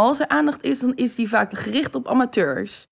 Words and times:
als 0.00 0.20
er 0.20 0.28
aandacht 0.28 0.62
is, 0.62 0.78
dan 0.78 0.94
is 0.94 1.14
die 1.14 1.28
vaak 1.28 1.54
gericht 1.54 1.94
op 1.94 2.08
amateurs. 2.08 2.88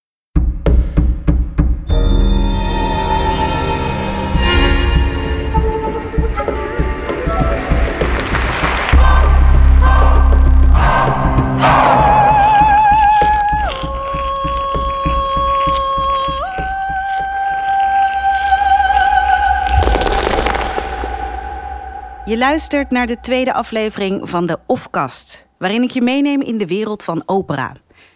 Je 22.24 22.38
luistert 22.38 22.90
naar 22.90 23.06
de 23.06 23.20
tweede 23.20 23.52
aflevering 23.52 24.28
van 24.28 24.46
de 24.46 24.58
Ofkast, 24.66 25.47
waarin 25.58 25.82
ik 25.82 25.90
je 25.90 26.02
meeneem 26.02 26.40
in 26.40 26.58
de 26.58 26.66
wereld 26.66 27.02
van 27.02 27.22
opera. 27.26 27.72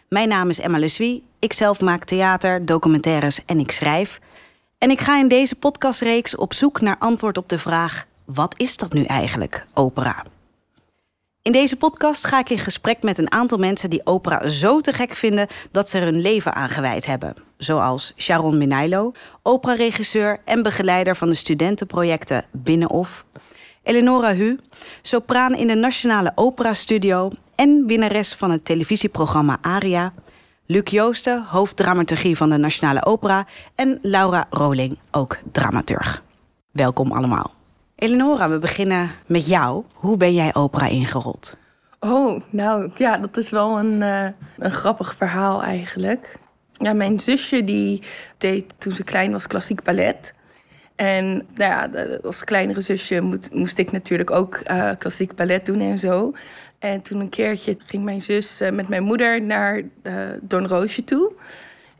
Mijn 0.09 0.29
naam 0.29 0.49
is 0.49 0.61
Emma 0.61 0.79
Leswie. 0.79 1.25
Ik 1.39 1.53
zelf 1.53 1.81
maak 1.81 2.05
theater, 2.05 2.67
documentaires 2.67 3.45
en 3.45 3.59
ik 3.59 3.71
schrijf. 3.71 4.21
En 4.79 4.91
ik 4.91 5.01
ga 5.01 5.19
in 5.19 5.29
deze 5.29 5.55
podcastreeks 5.55 6.37
op 6.37 6.53
zoek 6.53 6.81
naar 6.81 6.97
antwoord 6.99 7.39
op 7.39 7.49
de 7.49 7.59
vraag: 7.59 8.07
wat 8.25 8.55
is 8.57 8.77
dat 8.77 8.93
nu 8.93 9.05
eigenlijk, 9.05 9.67
opera? 9.75 10.25
In 11.43 11.53
deze 11.53 11.77
podcast 11.77 12.27
ga 12.27 12.39
ik 12.39 12.51
in 12.51 12.59
gesprek 12.59 13.03
met 13.03 13.19
een 13.19 13.33
aantal 13.33 13.59
mensen 13.59 13.91
die 13.91 14.07
opera 14.07 14.49
zo 14.49 14.81
te 14.81 14.93
gek 14.93 15.15
vinden 15.15 15.47
dat 15.71 15.89
ze 15.89 15.99
er 15.99 16.05
hun 16.05 16.21
leven 16.21 16.55
aan 16.55 16.69
gewijd 16.69 17.07
hebben. 17.07 17.35
Zoals 17.57 18.13
Sharon 18.17 18.59
Minailo, 18.59 19.13
operaregisseur 19.43 20.41
en 20.45 20.63
begeleider 20.63 21.17
van 21.17 21.29
de 21.29 21.35
studentenprojecten 21.35 22.45
Binnenof, 22.51 23.25
Eleonora 23.83 24.35
Hu, 24.35 24.57
sopraan 25.01 25.55
in 25.55 25.67
de 25.67 25.75
Nationale 25.75 26.33
Opera 26.35 26.75
Studio 26.75 27.31
en 27.55 27.87
winnares 27.87 28.35
van 28.35 28.51
het 28.51 28.65
televisieprogramma 28.65 29.59
Aria. 29.61 30.13
Luc 30.67 30.91
Joosten, 30.91 31.45
hoofddramaturgie 31.45 32.37
van 32.37 32.51
de 32.51 32.57
Nationale 32.57 33.05
Opera. 33.05 33.47
En 33.75 33.99
Laura 34.03 34.47
Roling, 34.51 34.99
ook 35.11 35.39
dramaturg. 35.53 36.23
Welkom 36.71 37.13
allemaal. 37.13 37.55
Eleonora, 37.97 38.49
we 38.49 38.59
beginnen 38.59 39.11
met 39.27 39.47
jou. 39.47 39.85
Hoe 39.93 40.17
ben 40.17 40.35
jij 40.35 40.55
opera 40.55 40.87
ingerold? 40.87 41.57
Oh, 42.01 42.43
nou 42.51 42.91
ja, 42.97 43.19
dat 43.19 43.37
is 43.37 43.51
wel 43.51 43.79
een, 43.79 44.01
uh, 44.01 44.27
een 44.59 44.71
grappig 44.71 45.15
verhaal 45.15 45.63
eigenlijk. 45.63 46.39
Ja, 46.73 46.93
mijn 46.93 47.21
zusje 47.21 47.65
die 47.65 48.03
deed 48.39 48.65
toen 48.79 48.93
ze 48.93 49.05
klein 49.05 49.33
was 49.33 49.47
klassiek 49.47 49.83
ballet. 49.83 50.35
En 50.97 51.47
nou 51.55 52.19
als 52.23 52.45
kleinere 52.45 52.81
zusje 52.81 53.21
moest, 53.53 53.79
ik 53.79 53.93
natuurlijk 53.93 54.31
ook 54.31 54.61
uh, 54.71 54.91
klassiek 54.99 55.35
ballet 55.35 55.67
doen 55.67 55.81
en 55.81 55.99
zo. 55.99 56.33
En 56.79 57.01
toen 57.01 57.21
een 57.21 57.29
keertje 57.29 57.77
ging 57.79 58.05
mijn 58.05 58.23
zus 58.23 58.61
uh, 58.61 58.71
met 58.71 58.89
mijn 58.89 59.03
moeder 59.03 59.43
naar 59.43 59.79
uh, 59.79 59.85
Doornroosje 60.43 61.05
toe. 61.05 61.33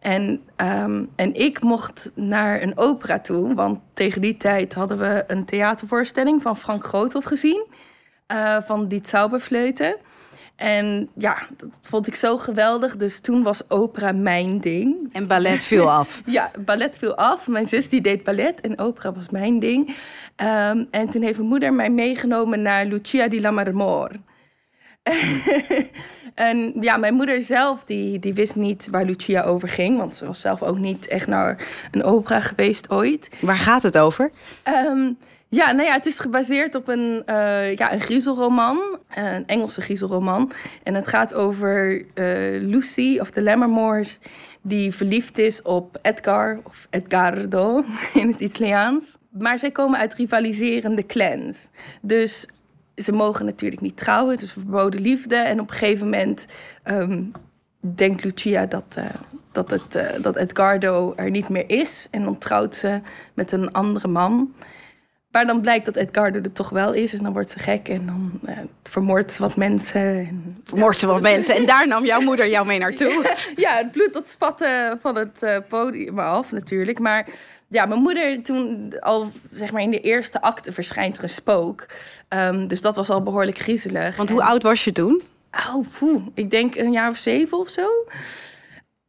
En, 0.01 0.41
um, 0.57 1.09
en 1.17 1.35
ik 1.35 1.63
mocht 1.63 2.11
naar 2.15 2.63
een 2.63 2.79
opera 2.79 3.19
toe, 3.19 3.55
want 3.55 3.81
tegen 3.93 4.21
die 4.21 4.37
tijd 4.37 4.75
hadden 4.75 4.99
we 4.99 5.25
een 5.27 5.45
theatervoorstelling 5.45 6.43
van 6.43 6.57
Frank 6.57 6.85
Groothoff 6.85 7.27
gezien, 7.27 7.67
van 8.65 8.89
Die 8.89 9.03
Zauberfleuten. 9.07 9.97
En 10.57 11.09
ja, 11.15 11.47
dat 11.57 11.69
vond 11.81 12.07
ik 12.07 12.15
zo 12.15 12.37
geweldig. 12.37 12.97
Dus 12.97 13.21
toen 13.21 13.43
was 13.43 13.71
opera 13.71 14.13
mijn 14.13 14.61
ding. 14.61 15.13
En 15.13 15.27
ballet 15.27 15.63
viel 15.65 15.91
af. 15.91 16.23
ja, 16.27 16.51
ballet 16.65 16.99
viel 16.99 17.17
af. 17.17 17.49
Mijn 17.49 17.67
zus 17.67 17.89
die 17.89 18.01
deed 18.01 18.23
ballet 18.23 18.61
en 18.61 18.79
opera 18.79 19.13
was 19.13 19.29
mijn 19.29 19.59
ding. 19.59 19.89
Um, 19.89 20.87
en 20.91 21.11
toen 21.11 21.23
heeft 21.23 21.37
mijn 21.37 21.49
moeder 21.49 21.73
mij 21.73 21.91
meegenomen 21.91 22.63
naar 22.63 22.87
Lucia 22.87 23.29
di 23.29 23.41
Lammermoor. 23.41 24.11
en 26.35 26.73
ja, 26.81 26.97
mijn 26.97 27.15
moeder 27.15 27.43
zelf 27.43 27.85
die, 27.85 28.19
die 28.19 28.35
wist 28.35 28.57
niet 28.57 28.89
waar 28.91 29.05
Lucia 29.05 29.43
over 29.43 29.69
ging. 29.69 29.99
Want 29.99 30.15
ze 30.15 30.27
was 30.27 30.41
zelf 30.41 30.63
ook 30.63 30.79
niet 30.79 31.07
echt 31.07 31.27
naar 31.27 31.67
een 31.91 32.05
opera 32.05 32.41
geweest 32.41 32.91
ooit. 32.91 33.29
Waar 33.41 33.57
gaat 33.57 33.83
het 33.83 33.99
over? 33.99 34.31
Um, 34.87 35.17
ja, 35.49 35.73
nou 35.73 35.89
ja, 35.89 35.93
het 35.93 36.07
is 36.07 36.19
gebaseerd 36.19 36.75
op 36.75 36.89
een, 36.89 37.23
uh, 37.27 37.75
ja, 37.75 37.93
een 37.93 38.01
griezelroman. 38.01 38.99
Een 39.15 39.47
Engelse 39.47 39.81
griezelroman. 39.81 40.53
En 40.83 40.95
het 40.95 41.09
gaat 41.09 41.35
over 41.35 42.01
uh, 42.01 42.05
Lucy 42.61 43.19
of 43.21 43.31
de 43.31 43.43
Lammermoors... 43.43 44.19
die 44.63 44.93
verliefd 44.93 45.39
is 45.39 45.63
op 45.63 45.99
Edgar, 46.03 46.61
of 46.65 46.87
Edgardo 46.91 47.85
in 48.15 48.29
het 48.29 48.41
Italiaans. 48.41 49.17
Maar 49.31 49.59
zij 49.59 49.71
komen 49.71 49.99
uit 49.99 50.15
rivaliserende 50.15 51.07
clans. 51.07 51.69
Dus 52.03 52.47
ze 52.97 53.13
mogen 53.13 53.45
natuurlijk 53.45 53.83
niet 53.83 53.97
trouwen. 53.97 54.35
Het 54.35 54.43
is 54.43 54.53
verboden 54.53 55.01
liefde. 55.01 55.37
En 55.37 55.61
op 55.61 55.71
een 55.71 55.77
gegeven 55.77 56.05
moment 56.05 56.47
um, 56.85 57.33
denkt 57.95 58.25
Lucia 58.25 58.67
dat, 58.67 58.95
uh, 58.99 59.05
dat, 59.53 59.71
het, 59.71 59.97
uh, 59.97 60.23
dat 60.23 60.37
Edgardo 60.37 61.13
er 61.17 61.31
niet 61.31 61.49
meer 61.49 61.71
is. 61.71 62.07
En 62.11 62.25
dan 62.25 62.39
trouwt 62.39 62.75
ze 62.75 63.01
met 63.35 63.53
een 63.53 63.73
andere 63.73 64.09
man. 64.09 64.55
Maar 65.31 65.47
dan 65.47 65.61
blijkt 65.61 65.85
dat 65.85 65.97
Edgardo 65.97 66.39
er 66.39 66.53
toch 66.53 66.71
wel 66.71 66.93
is. 66.93 67.13
En 67.13 67.23
dan 67.23 67.33
wordt 67.33 67.51
ze 67.51 67.59
gek 67.59 67.89
en 67.89 68.07
dan 68.07 68.41
uh, 68.49 68.59
vermoordt 68.83 69.33
ze 69.33 69.43
wat 69.43 69.57
mensen. 69.57 70.01
En, 70.01 70.61
vermoordt 70.65 70.99
ze 70.99 71.07
wat 71.07 71.21
mensen. 71.21 71.55
En 71.55 71.67
daar 71.67 71.89
nam 71.89 72.05
jouw 72.05 72.21
moeder 72.31 72.49
jou 72.49 72.67
mee 72.67 72.79
naartoe. 72.79 73.21
Ja, 73.23 73.37
ja 73.57 73.77
het 73.77 73.91
bloed 73.91 74.13
dat 74.13 74.29
spatte 74.29 74.99
van 75.01 75.17
het 75.17 75.69
podium 75.69 76.19
af 76.19 76.53
natuurlijk. 76.53 76.99
Maar 76.99 77.27
ja, 77.73 77.87
mijn 77.87 78.01
moeder 78.01 78.43
toen 78.43 78.95
al 79.01 79.31
zeg 79.51 79.73
maar 79.73 79.83
in 79.83 79.91
de 79.91 80.01
eerste 80.01 80.41
acte 80.41 80.73
verschijnt 80.73 81.17
er 81.17 81.23
een 81.23 81.29
spook. 81.29 81.87
Um, 82.29 82.69
dus 82.69 82.81
dat 82.81 82.97
was 82.97 83.11
al 83.11 83.23
behoorlijk 83.23 83.59
griezelig. 83.59 84.17
Want 84.17 84.31
hoe 84.31 84.41
en... 84.41 84.47
oud 84.47 84.63
was 84.63 84.85
je 84.85 84.93
toen? 84.93 85.23
Oh, 85.69 85.87
poeh, 85.99 86.27
ik 86.35 86.51
denk 86.51 86.75
een 86.75 86.93
jaar 86.93 87.11
of 87.11 87.17
zeven 87.17 87.59
of 87.59 87.69
zo. 87.69 87.89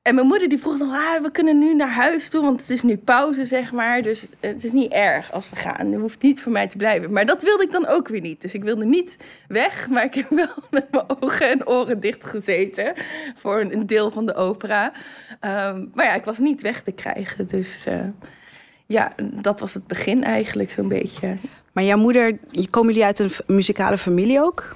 En 0.02 0.16
mijn 0.16 0.28
moeder 0.28 0.50
die 0.50 0.60
vroeg 0.60 0.78
nog, 0.78 0.94
ah, 0.94 1.22
we 1.22 1.32
kunnen 1.32 1.60
nu 1.60 1.76
naar 1.76 1.92
huis 1.92 2.30
toe, 2.30 2.42
want 2.42 2.60
het 2.60 2.70
is 2.70 2.82
nu 2.82 2.98
pauze, 2.98 3.46
zeg 3.46 3.72
maar. 3.72 4.02
Dus 4.02 4.28
het 4.40 4.64
is 4.64 4.72
niet 4.72 4.92
erg 4.92 5.32
als 5.32 5.50
we 5.50 5.56
gaan. 5.56 5.90
Je 5.90 5.98
hoeft 5.98 6.22
niet 6.22 6.42
voor 6.42 6.52
mij 6.52 6.68
te 6.68 6.78
blijven. 6.78 7.14
Maar 7.14 7.26
dat 7.26 7.42
wilde 7.42 7.64
ik 7.64 7.72
dan 7.72 7.88
ook 7.88 8.08
weer 8.08 8.22
niet. 8.22 8.42
Dus 8.42 8.54
ik 8.54 8.64
wilde 8.64 8.86
niet 8.86 9.18
weg, 9.48 9.90
maar 9.90 10.04
ik 10.04 10.14
heb 10.14 10.30
wel 10.46 10.56
met 10.72 10.92
mijn 10.92 11.04
ogen 11.20 11.50
en 11.50 11.68
oren 11.68 12.00
dicht 12.00 12.26
gezeten 12.26 12.94
voor 13.34 13.60
een 13.60 13.88
deel 13.88 14.12
van 14.12 14.26
de 14.26 14.36
opera. 14.36 14.86
Um, 15.42 15.90
maar 15.94 16.06
ja, 16.06 16.14
ik 16.14 16.26
was 16.26 16.38
niet 16.38 16.62
weg 16.62 16.82
te 16.82 16.92
krijgen. 16.92 17.48
Dus 17.48 17.86
uh, 17.88 18.06
ja, 18.94 19.14
dat 19.42 19.60
was 19.60 19.74
het 19.74 19.88
begin 19.88 20.24
eigenlijk 20.24 20.72
zo'n 20.72 20.88
beetje. 20.88 21.38
Maar 21.72 21.84
jouw 21.84 21.98
moeder, 21.98 22.38
komen 22.70 22.94
jullie 22.94 23.06
uit 23.06 23.20
een 23.20 23.32
muzikale 23.48 23.98
familie 23.98 24.42
ook? 24.42 24.76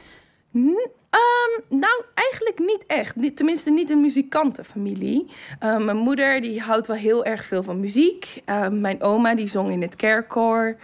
Um, 0.53 1.79
nou, 1.79 2.03
eigenlijk 2.13 2.59
niet 2.59 2.83
echt. 2.88 3.35
Tenminste, 3.35 3.72
niet 3.72 3.89
een 3.89 4.01
muzikantenfamilie. 4.01 5.25
Um, 5.63 5.85
mijn 5.85 5.97
moeder 5.97 6.41
die 6.41 6.61
houdt 6.61 6.88
wel 6.88 6.95
heel 6.95 7.25
erg 7.25 7.45
veel 7.45 7.63
van 7.63 7.79
muziek. 7.79 8.41
Um, 8.45 8.81
mijn 8.81 9.01
oma 9.01 9.35
die 9.35 9.47
zong 9.47 9.72
in 9.72 9.81
het 9.81 9.95
kerkkoor. 9.95 10.78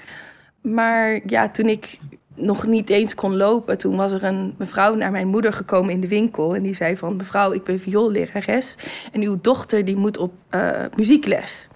Maar 0.61 1.19
ja, 1.25 1.49
toen 1.49 1.65
ik 1.65 1.97
nog 2.35 2.67
niet 2.67 2.89
eens 2.89 3.15
kon 3.15 3.35
lopen, 3.35 3.77
toen 3.77 3.95
was 3.95 4.11
er 4.11 4.23
een 4.23 4.55
mevrouw 4.57 4.95
naar 4.95 5.11
mijn 5.11 5.27
moeder 5.27 5.53
gekomen 5.53 5.93
in 5.93 6.01
de 6.01 6.07
winkel. 6.07 6.55
En 6.55 6.63
die 6.63 6.75
zei 6.75 6.97
van, 6.97 7.15
mevrouw, 7.15 7.51
ik 7.51 7.63
ben 7.63 7.79
vioollerares. 7.79 8.75
En 9.11 9.21
uw 9.21 9.37
dochter 9.41 9.85
die 9.85 9.95
moet 9.95 10.17
op 10.17 10.33
uh, 10.51 10.85
muziekles. 10.95 11.69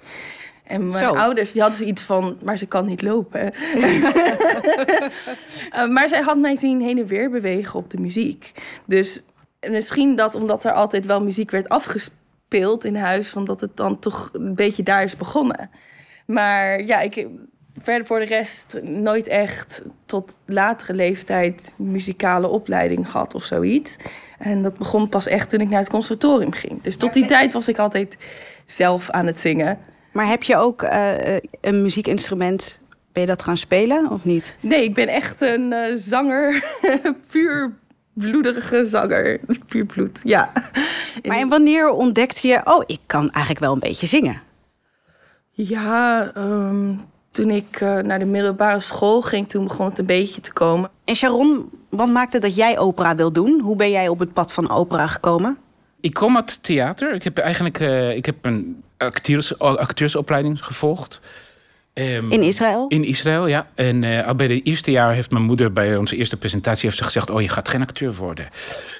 En 0.67 0.87
mijn 0.87 1.03
Zo. 1.03 1.13
ouders 1.13 1.51
die 1.51 1.61
hadden 1.61 1.79
zoiets 1.79 2.01
van, 2.01 2.37
maar 2.43 2.57
ze 2.57 2.65
kan 2.65 2.85
niet 2.85 3.01
lopen. 3.01 3.53
uh, 3.75 4.11
maar 5.95 6.09
zij 6.09 6.21
had 6.21 6.37
mij 6.37 6.55
zien 6.55 6.81
heen 6.81 6.97
en 6.97 7.07
weer 7.07 7.29
bewegen 7.29 7.79
op 7.79 7.91
de 7.91 7.97
muziek. 7.97 8.51
Dus 8.85 9.21
misschien 9.69 10.15
dat 10.15 10.35
omdat 10.35 10.65
er 10.65 10.71
altijd 10.71 11.05
wel 11.05 11.23
muziek 11.23 11.51
werd 11.51 11.69
afgespeeld 11.69 12.85
in 12.85 12.95
huis, 12.95 13.33
omdat 13.33 13.61
het 13.61 13.77
dan 13.77 13.99
toch 13.99 14.29
een 14.33 14.55
beetje 14.55 14.83
daar 14.83 15.03
is 15.03 15.15
begonnen. 15.15 15.69
Maar 16.25 16.83
ja, 16.83 16.99
ik 16.99 17.27
verder 17.81 18.07
voor 18.07 18.19
de 18.19 18.25
rest 18.25 18.79
nooit 18.81 19.27
echt 19.27 19.81
tot 20.05 20.37
latere 20.45 20.93
leeftijd 20.93 21.73
muzikale 21.77 22.47
opleiding 22.47 23.09
gehad 23.09 23.33
of 23.33 23.43
zoiets. 23.43 23.95
En 24.37 24.63
dat 24.63 24.77
begon 24.77 25.09
pas 25.09 25.27
echt 25.27 25.49
toen 25.49 25.59
ik 25.59 25.69
naar 25.69 25.79
het 25.79 25.89
conservatorium 25.89 26.51
ging. 26.51 26.81
Dus 26.81 26.97
tot 26.97 27.13
die 27.13 27.25
tijd 27.25 27.53
was 27.53 27.67
ik 27.67 27.77
altijd 27.77 28.17
zelf 28.65 29.09
aan 29.09 29.25
het 29.25 29.39
zingen. 29.39 29.79
Maar 30.17 30.27
heb 30.27 30.43
je 30.43 30.57
ook 30.57 30.81
uh, 30.81 31.35
een 31.61 31.81
muziekinstrument? 31.81 32.79
Ben 33.11 33.21
je 33.21 33.29
dat 33.29 33.43
gaan 33.43 33.57
spelen 33.57 34.11
of 34.11 34.23
niet? 34.23 34.57
Nee, 34.59 34.83
ik 34.83 34.93
ben 34.93 35.07
echt 35.07 35.41
een 35.41 35.71
uh, 35.71 35.95
zanger. 35.95 36.63
Puur 37.31 37.73
bloedige 38.13 38.85
zanger. 38.85 39.39
Puur 39.67 39.85
bloed, 39.85 40.19
ja. 40.23 40.51
Maar 41.23 41.37
en 41.37 41.49
wanneer 41.49 41.89
ontdekte 41.89 42.47
je... 42.47 42.61
oh, 42.63 42.83
ik 42.85 42.99
kan 43.05 43.31
eigenlijk 43.31 43.59
wel 43.59 43.73
een 43.73 43.79
beetje 43.79 44.07
zingen? 44.07 44.41
Ja, 45.51 46.31
um, 46.37 47.01
toen 47.31 47.49
ik 47.49 47.81
uh, 47.81 47.97
naar 47.97 48.19
de 48.19 48.25
middelbare 48.25 48.79
school 48.79 49.21
ging... 49.21 49.49
toen 49.49 49.63
begon 49.63 49.85
het 49.85 49.99
een 49.99 50.05
beetje 50.05 50.41
te 50.41 50.53
komen. 50.53 50.89
En 51.05 51.15
Sharon, 51.15 51.69
wat 51.89 52.09
maakte 52.09 52.39
dat 52.39 52.55
jij 52.55 52.77
opera 52.77 53.15
wil 53.15 53.31
doen? 53.31 53.59
Hoe 53.59 53.75
ben 53.75 53.91
jij 53.91 54.07
op 54.07 54.19
het 54.19 54.33
pad 54.33 54.53
van 54.53 54.69
opera 54.69 55.07
gekomen? 55.07 55.57
Ik 55.99 56.13
kom 56.13 56.35
uit 56.35 56.63
theater. 56.63 57.13
Ik 57.13 57.23
heb 57.23 57.37
eigenlijk 57.37 57.79
uh, 57.79 58.15
ik 58.15 58.25
heb 58.25 58.35
een 58.41 58.83
acteurs, 58.97 59.59
acteursopleiding 59.59 60.65
gevolgd. 60.65 61.19
Um, 61.93 62.31
in 62.31 62.41
Israël? 62.41 62.85
In 62.87 63.03
Israël, 63.03 63.47
ja. 63.47 63.67
En 63.75 64.03
uh, 64.03 64.27
al 64.27 64.35
bij 64.35 64.47
de 64.47 64.61
eerste 64.61 64.91
jaar 64.91 65.13
heeft 65.13 65.31
mijn 65.31 65.43
moeder 65.43 65.73
bij 65.73 65.95
onze 65.95 66.15
eerste 66.15 66.37
presentatie 66.37 66.85
heeft 66.85 66.97
ze 66.97 67.03
gezegd: 67.03 67.29
Oh, 67.29 67.41
je 67.41 67.49
gaat 67.49 67.69
geen 67.69 67.81
acteur 67.81 68.13
worden. 68.13 68.49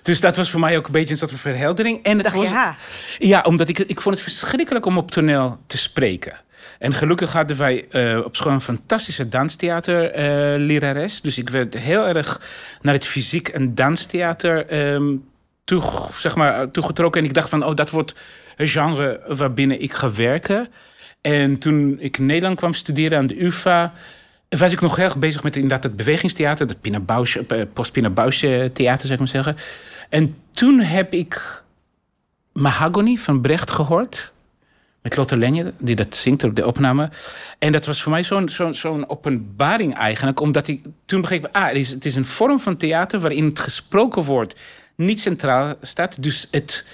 Dus 0.04 0.22
dat 0.22 0.36
was 0.36 0.50
voor 0.50 0.60
mij 0.60 0.78
ook 0.78 0.86
een 0.86 0.92
beetje 0.92 1.12
een 1.12 1.18
soort 1.18 1.32
van 1.32 1.40
verheldering. 1.40 2.04
En 2.04 2.18
het 2.18 2.34
was, 2.34 2.50
ja. 2.50 2.76
ja, 3.18 3.42
omdat 3.42 3.68
ik, 3.68 3.80
ik 3.80 4.02
vond 4.02 4.16
het 4.16 4.24
verschrikkelijk 4.24 4.86
om 4.86 4.98
op 4.98 5.12
toneel 5.12 5.58
te 5.68 5.78
spreken. 5.78 6.42
En 6.80 6.94
gelukkig 6.94 7.34
hadden 7.34 7.58
wij 7.58 7.86
uh, 7.92 8.26
op 8.26 8.36
school 8.36 8.52
een 8.52 8.62
fantastische 8.62 9.28
danstheaterlerares. 9.28 11.16
Uh, 11.16 11.22
dus 11.22 11.38
ik 11.38 11.50
werd 11.50 11.74
heel 11.74 12.08
erg 12.08 12.42
naar 12.82 12.94
het 12.94 13.06
fysiek 13.06 13.48
en 13.48 13.76
danstheater 13.76 14.74
um, 14.94 15.24
toe, 15.68 15.84
zeg 16.16 16.36
maar, 16.36 16.72
toegetrokken. 16.72 17.22
En 17.22 17.28
ik 17.28 17.34
dacht 17.34 17.50
van, 17.50 17.66
oh, 17.66 17.76
dat 17.76 17.90
wordt 17.90 18.14
een 18.56 18.68
genre 18.68 19.22
waarbinnen 19.28 19.82
ik 19.82 19.94
ga 19.94 20.12
werken. 20.12 20.68
En 21.22 21.58
toen 21.58 21.98
ik 22.00 22.18
Nederland 22.18 22.58
kwam 22.58 22.74
studeren 22.74 23.18
aan 23.18 23.28
de 23.28 23.44
UvA... 23.44 23.94
was 24.50 24.72
ik 24.72 24.82
nog 24.82 24.96
heel 24.96 25.06
erg 25.06 25.18
bezig 25.18 25.44
met 25.44 25.56
inderdaad 25.56 25.84
het 25.84 25.96
bewegingstheater. 25.96 26.68
Het 26.68 26.82
Pina 26.82 27.00
Bausch, 27.00 27.36
uh, 27.36 27.62
post-Pina 27.74 28.10
Bausch 28.10 28.40
theater, 28.74 29.08
zeg 29.08 29.18
maar 29.18 29.28
zeggen. 29.28 29.56
En 30.10 30.34
toen 30.52 30.80
heb 30.80 31.14
ik 31.14 31.64
Mahagony 32.54 33.16
van 33.16 33.42
Brecht 33.42 33.72
gehoord 33.72 34.32
met 35.02 35.18
Lotte 35.18 35.38
Lenje, 35.38 35.74
die 35.78 35.96
dat 35.96 36.16
zingt 36.16 36.44
op 36.44 36.56
de 36.56 36.66
opname. 36.66 37.10
En 37.60 37.72
dat 37.72 37.86
was 37.86 38.02
voor 38.02 38.12
mij 38.12 38.24
zo'n 38.24 38.50
zo'n 38.50 38.74
zo'n 38.74 39.10
openbaring 39.10 39.96
eigenlijk. 39.96 40.40
Omdat 40.40 40.68
ik 40.68 40.86
toen 41.06 41.22
begreep, 41.22 41.50
ah, 41.52 41.68
het 41.68 41.76
is, 41.76 41.90
het 41.90 42.06
is 42.06 42.16
een 42.16 42.26
vorm 42.26 42.60
van 42.60 42.78
theater... 42.78 43.20
waarin 43.20 43.46
het 43.46 43.60
gesproken 43.60 44.24
woord 44.24 44.56
niet 44.98 45.20
centraal 45.20 45.76
staat. 45.82 46.24
Dus 46.24 46.48
het... 46.52 46.86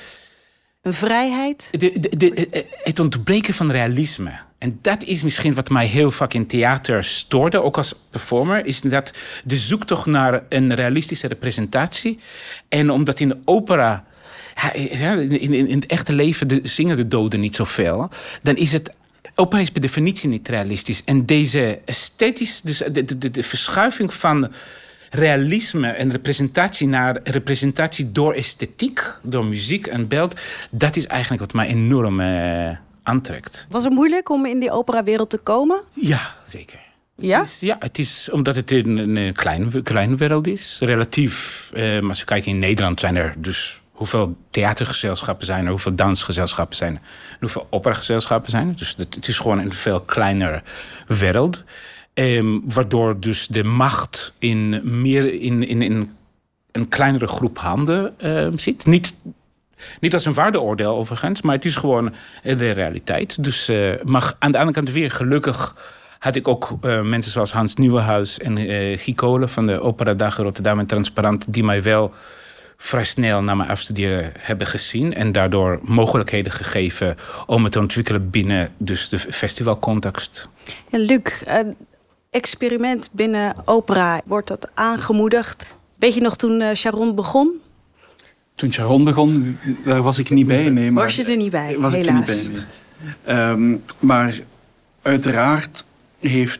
Een 0.81 0.93
vrijheid? 0.93 1.67
De, 1.71 1.99
de, 1.99 2.09
de, 2.17 2.65
het 2.83 2.99
ontbreken 2.99 3.53
van 3.53 3.71
realisme. 3.71 4.31
En 4.57 4.79
dat 4.81 5.03
is 5.03 5.23
misschien 5.23 5.53
wat 5.53 5.69
mij 5.69 5.85
heel 5.85 6.11
vaak 6.11 6.33
in 6.33 6.47
theater 6.47 7.03
stoorde, 7.03 7.61
ook 7.61 7.77
als 7.77 7.95
performer, 8.09 8.65
is 8.65 8.81
dat 8.81 9.13
de 9.43 9.57
zoektocht 9.57 10.05
naar 10.05 10.43
een 10.49 10.75
realistische 10.75 11.27
representatie. 11.27 12.19
En 12.69 12.91
omdat 12.91 13.19
in 13.19 13.27
de 13.27 13.37
opera 13.45 14.05
in, 14.73 15.53
in 15.53 15.75
het 15.75 15.85
echte 15.85 16.13
leven 16.13 16.47
de, 16.47 16.59
zingen 16.63 16.97
de 16.97 17.07
doden 17.07 17.39
niet 17.39 17.55
zoveel. 17.55 18.09
Dan 18.41 18.55
is 18.55 18.71
het 18.71 18.93
opera 19.35 19.61
is 19.61 19.71
per 19.71 19.81
definitie 19.81 20.29
niet 20.29 20.47
realistisch. 20.47 21.03
En 21.03 21.25
deze 21.25 21.79
esthetisch, 21.85 22.61
dus 22.61 22.77
de, 22.77 23.17
de, 23.17 23.31
de 23.31 23.43
verschuiving 23.43 24.13
van 24.13 24.51
realisme 25.13 25.87
en 25.87 26.11
representatie 26.11 26.87
naar 26.87 27.19
representatie 27.23 28.11
door 28.11 28.33
esthetiek, 28.33 29.17
door 29.21 29.45
muziek 29.45 29.87
en 29.87 30.07
beeld, 30.07 30.39
dat 30.71 30.95
is 30.95 31.07
eigenlijk 31.07 31.41
wat 31.41 31.53
mij 31.53 31.67
enorm 31.67 32.19
uh, 32.19 32.69
aantrekt. 33.03 33.67
Was 33.69 33.83
het 33.83 33.93
moeilijk 33.93 34.29
om 34.29 34.45
in 34.45 34.59
die 34.59 34.71
operawereld 34.71 35.29
te 35.29 35.37
komen? 35.37 35.81
Ja, 35.93 36.21
zeker. 36.45 36.79
Ja? 37.15 37.37
Het 37.37 37.47
is, 37.47 37.59
ja, 37.59 37.75
het 37.79 37.97
is 37.97 38.29
omdat 38.31 38.55
het 38.55 38.71
een, 38.71 39.15
een 39.15 39.33
kleine, 39.33 39.81
kleine 39.81 40.15
wereld 40.15 40.47
is. 40.47 40.77
Relatief, 40.79 41.69
uh, 41.73 42.09
als 42.09 42.19
je 42.19 42.25
kijkt 42.25 42.45
in 42.45 42.59
Nederland 42.59 42.99
zijn 42.99 43.15
er 43.15 43.33
dus 43.37 43.81
hoeveel 43.91 44.37
theatergezelschappen 44.49 45.45
zijn 45.45 45.63
er, 45.63 45.69
hoeveel 45.69 45.95
dansgezelschappen 45.95 46.77
zijn 46.77 46.95
er, 46.95 47.01
hoeveel 47.39 47.67
operagezelschappen 47.69 48.51
zijn 48.51 48.67
er. 48.67 48.77
Dus 48.77 48.95
het 48.97 49.27
is 49.27 49.37
gewoon 49.37 49.59
een 49.59 49.71
veel 49.71 50.01
kleinere 50.01 50.63
wereld. 51.07 51.63
Ehm, 52.13 52.59
waardoor 52.63 53.19
dus 53.19 53.47
de 53.47 53.63
macht 53.63 54.33
in 54.39 54.81
meer 55.01 55.41
in, 55.41 55.67
in, 55.67 55.81
in 55.81 56.15
een 56.71 56.89
kleinere 56.89 57.27
groep 57.27 57.57
handen 57.57 58.19
ehm, 58.19 58.57
zit. 58.57 58.85
Niet, 58.85 59.13
niet 59.99 60.13
als 60.13 60.25
een 60.25 60.33
waardeoordeel 60.33 60.95
overigens, 60.95 61.41
maar 61.41 61.55
het 61.55 61.65
is 61.65 61.75
gewoon 61.75 62.13
de 62.43 62.71
realiteit. 62.71 63.43
Dus, 63.43 63.69
uh, 63.69 63.91
maar 64.03 64.33
aan 64.39 64.51
de 64.51 64.57
andere 64.57 64.77
kant 64.77 64.91
weer 64.91 65.11
gelukkig 65.11 65.75
had 66.19 66.35
ik 66.35 66.47
ook 66.47 66.77
uh, 66.81 67.01
mensen 67.01 67.31
zoals 67.31 67.51
Hans 67.51 67.75
Nieuwenhuis 67.75 68.39
en 68.39 68.57
uh, 68.57 68.97
Guy 68.97 69.47
van 69.47 69.67
de 69.67 69.79
Opera 69.79 70.13
Dagen 70.13 70.43
Rotterdam 70.43 70.79
en 70.79 70.85
Transparant, 70.85 71.53
die 71.53 71.63
mij 71.63 71.83
wel 71.83 72.13
vrij 72.77 73.03
snel 73.03 73.41
na 73.43 73.55
mijn 73.55 73.69
afstuderen 73.69 74.31
hebben 74.37 74.67
gezien. 74.67 75.13
En 75.13 75.31
daardoor 75.31 75.79
mogelijkheden 75.81 76.51
gegeven 76.51 77.15
om 77.45 77.63
het 77.63 77.71
te 77.71 77.79
ontwikkelen 77.79 78.29
binnen 78.29 78.71
dus 78.77 79.09
de 79.09 79.17
festivalcontext. 79.17 80.49
Ja, 80.89 80.97
Luc, 80.97 81.43
experiment 82.33 83.09
binnen 83.11 83.55
opera, 83.65 84.21
wordt 84.25 84.47
dat 84.47 84.69
aangemoedigd? 84.73 85.67
Weet 85.95 86.13
je 86.13 86.21
nog 86.21 86.35
toen 86.35 86.61
uh, 86.61 86.73
Sharon 86.73 87.15
begon? 87.15 87.61
Toen 88.55 88.73
Sharon 88.73 89.03
begon, 89.03 89.57
daar 89.83 90.01
was 90.01 90.17
ik 90.17 90.29
niet 90.29 90.47
bij. 90.47 90.69
Nee, 90.69 90.91
maar 90.91 91.03
was 91.03 91.15
je 91.15 91.23
er 91.23 91.37
niet 91.37 91.51
bij, 91.51 91.77
was 91.77 91.93
helaas. 91.93 92.29
Ik 92.29 92.45
er 92.45 92.51
niet 92.51 92.61
bij, 93.25 93.35
nee. 93.35 93.49
um, 93.49 93.83
maar 93.99 94.39
uiteraard 95.01 95.85
heeft 96.19 96.59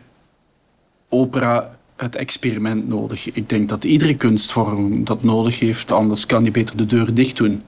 opera 1.09 1.77
het 1.95 2.15
experiment 2.15 2.87
nodig. 2.87 3.31
Ik 3.31 3.49
denk 3.49 3.69
dat 3.69 3.83
iedere 3.83 4.15
kunstvorm 4.15 5.03
dat 5.03 5.23
nodig 5.23 5.59
heeft, 5.59 5.91
anders 5.91 6.25
kan 6.25 6.43
je 6.43 6.51
beter 6.51 6.77
de 6.77 6.85
deur 6.85 7.13
dicht 7.13 7.37
doen. 7.37 7.63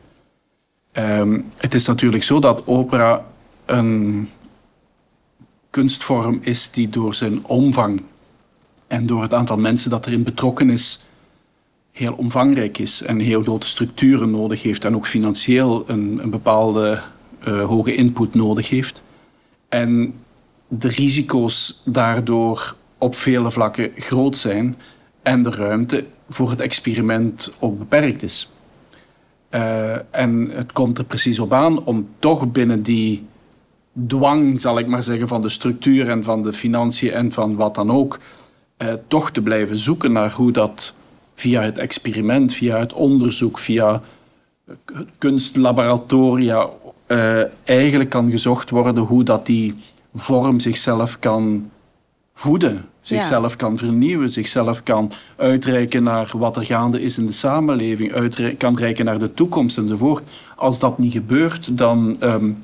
Um, 0.94 1.52
het 1.58 1.74
is 1.74 1.86
natuurlijk 1.86 2.24
zo 2.24 2.40
dat 2.40 2.62
opera 2.66 3.26
een 3.66 4.30
kunstvorm 5.76 6.40
is 6.42 6.72
die 6.72 6.90
door 6.90 7.16
zijn 7.16 7.46
omvang 7.46 8.02
en 8.88 9.06
door 9.06 9.22
het 9.22 9.34
aantal 9.34 9.58
mensen 9.58 9.90
dat 9.90 10.06
erin 10.06 10.24
betrokken 10.24 10.70
is, 10.70 11.04
heel 11.92 12.14
omvangrijk 12.14 12.78
is 12.78 13.02
en 13.02 13.20
heel 13.20 13.44
grote 13.44 13.68
structuren 13.68 14.32
nodig 14.32 14.64
heeft 14.64 14.86
en 14.86 14.96
ook 14.96 15.08
financieel 15.08 15.84
een, 15.88 16.20
een 16.24 16.30
bepaalde 16.30 17.02
uh, 17.48 17.66
hoge 17.66 17.96
input 17.96 18.34
nodig 18.34 18.70
heeft. 18.70 19.04
En 19.70 20.14
de 20.68 20.88
risico's 20.88 21.82
daardoor 21.84 22.76
op 22.98 23.16
vele 23.16 23.52
vlakken 23.52 23.92
groot 23.96 24.38
zijn 24.38 24.78
en 25.22 25.44
de 25.44 25.52
ruimte 25.52 26.06
voor 26.28 26.50
het 26.50 26.60
experiment 26.60 27.52
ook 27.60 27.78
beperkt 27.78 28.24
is. 28.24 28.52
Uh, 29.52 29.96
en 30.12 30.50
het 30.50 30.72
komt 30.72 30.98
er 30.98 31.06
precies 31.06 31.40
op 31.40 31.54
aan 31.54 31.84
om 31.84 32.10
toch 32.20 32.52
binnen 32.52 32.82
die 32.82 33.26
dwang, 34.08 34.62
zal 34.62 34.80
ik 34.80 34.88
maar 34.88 35.04
zeggen, 35.04 35.28
van 35.28 35.42
de 35.42 35.50
structuur 35.50 36.10
en 36.10 36.24
van 36.24 36.44
de 36.44 36.54
financiën 36.54 37.12
en 37.12 37.32
van 37.32 37.56
wat 37.56 37.76
dan 37.76 37.92
ook, 37.92 38.20
uh, 38.78 38.94
toch 39.08 39.32
te 39.32 39.42
blijven 39.42 39.78
zoeken 39.78 40.12
naar 40.12 40.32
hoe 40.32 40.52
dat 40.52 40.94
via 41.36 41.62
het 41.62 41.78
experiment, 41.78 42.54
via 42.54 42.80
het 42.80 42.94
onderzoek, 42.94 43.60
via 43.60 44.02
kunstlaboratoria 45.18 46.70
uh, 47.08 47.42
eigenlijk 47.64 48.10
kan 48.10 48.30
gezocht 48.30 48.70
worden 48.70 49.04
hoe 49.04 49.24
dat 49.24 49.46
die 49.46 49.76
vorm 50.14 50.60
zichzelf 50.60 51.20
kan 51.20 51.70
voeden, 52.34 52.86
zichzelf 53.02 53.56
kan 53.56 53.78
vernieuwen, 53.78 54.30
zichzelf 54.30 54.84
kan 54.84 55.12
uitreiken 55.36 56.04
naar 56.04 56.32
wat 56.38 56.56
er 56.56 56.66
gaande 56.66 57.02
is 57.02 57.18
in 57.18 57.26
de 57.26 57.32
samenleving, 57.32 58.14
uitreiken, 58.14 58.58
kan 58.58 58.78
reiken 58.78 59.06
naar 59.06 59.20
de 59.20 59.34
toekomst 59.34 59.78
enzovoort. 59.78 60.24
Als 60.56 60.80
dat 60.80 60.98
niet 60.98 61.12
gebeurt, 61.12 61.78
dan, 61.78 62.18
um, 62.20 62.64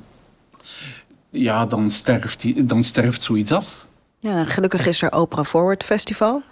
ja, 1.32 1.66
dan, 1.66 1.90
sterft, 1.90 2.40
die, 2.40 2.64
dan 2.64 2.82
sterft 2.82 3.22
zoiets 3.22 3.52
af. 3.52 3.86
Ja, 4.18 4.44
gelukkig 4.44 4.86
is 4.86 5.02
er 5.02 5.12
Opera 5.12 5.44
Forward 5.44 5.84
Festival. 5.84 6.42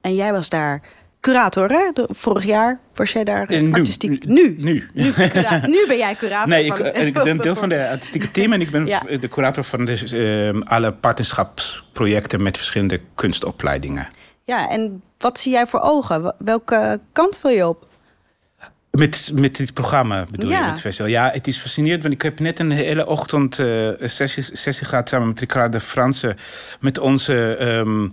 En 0.00 0.14
jij 0.14 0.32
was 0.32 0.48
daar 0.48 0.82
curator, 1.20 1.70
hè? 1.70 1.90
vorig 2.08 2.44
jaar 2.44 2.80
was 2.94 3.12
jij 3.12 3.24
daar 3.24 3.46
nu, 3.48 3.72
artistiek... 3.72 4.26
Nu? 4.26 4.56
Nu. 4.58 4.88
Nu, 4.92 5.12
nu 5.66 5.84
ben 5.88 5.96
jij 5.96 6.14
curator. 6.14 6.48
Nee, 6.48 6.64
ik, 6.64 6.78
ik 6.78 7.14
ben 7.14 7.36
deel 7.36 7.54
van 7.54 7.68
de 7.68 7.88
artistieke 7.96 8.30
team... 8.30 8.52
en 8.52 8.60
ik 8.60 8.70
ben 8.70 8.86
ja. 8.86 9.02
de 9.20 9.28
curator 9.28 9.64
van 9.64 9.84
de, 9.84 10.52
uh, 10.54 10.70
alle 10.70 10.92
partnerschapsprojecten... 10.92 12.42
met 12.42 12.56
verschillende 12.56 13.00
kunstopleidingen. 13.14 14.08
Ja, 14.44 14.68
en 14.68 15.02
wat 15.18 15.38
zie 15.38 15.52
jij 15.52 15.66
voor 15.66 15.80
ogen? 15.80 16.34
Welke 16.38 17.00
kant 17.12 17.40
wil 17.42 17.50
je 17.50 17.68
op? 17.68 17.86
Met, 18.96 19.30
met 19.34 19.56
dit 19.56 19.72
programma 19.72 20.26
bedoel 20.30 20.50
ja. 20.50 20.56
je, 20.56 20.62
met 20.62 20.72
het 20.72 20.80
festival? 20.80 21.10
Ja, 21.10 21.30
het 21.32 21.46
is 21.46 21.58
fascinerend, 21.58 22.02
want 22.02 22.14
ik 22.14 22.22
heb 22.22 22.40
net 22.40 22.58
een 22.58 22.70
hele 22.70 23.06
ochtend 23.06 23.58
uh, 23.58 23.88
sessie, 24.00 24.42
sessie 24.42 24.86
gehad... 24.86 25.08
samen 25.08 25.28
met 25.28 25.40
Ricardo 25.40 25.78
Franse, 25.78 26.36
met 26.80 26.98
onze... 26.98 27.56
Um, 27.60 28.12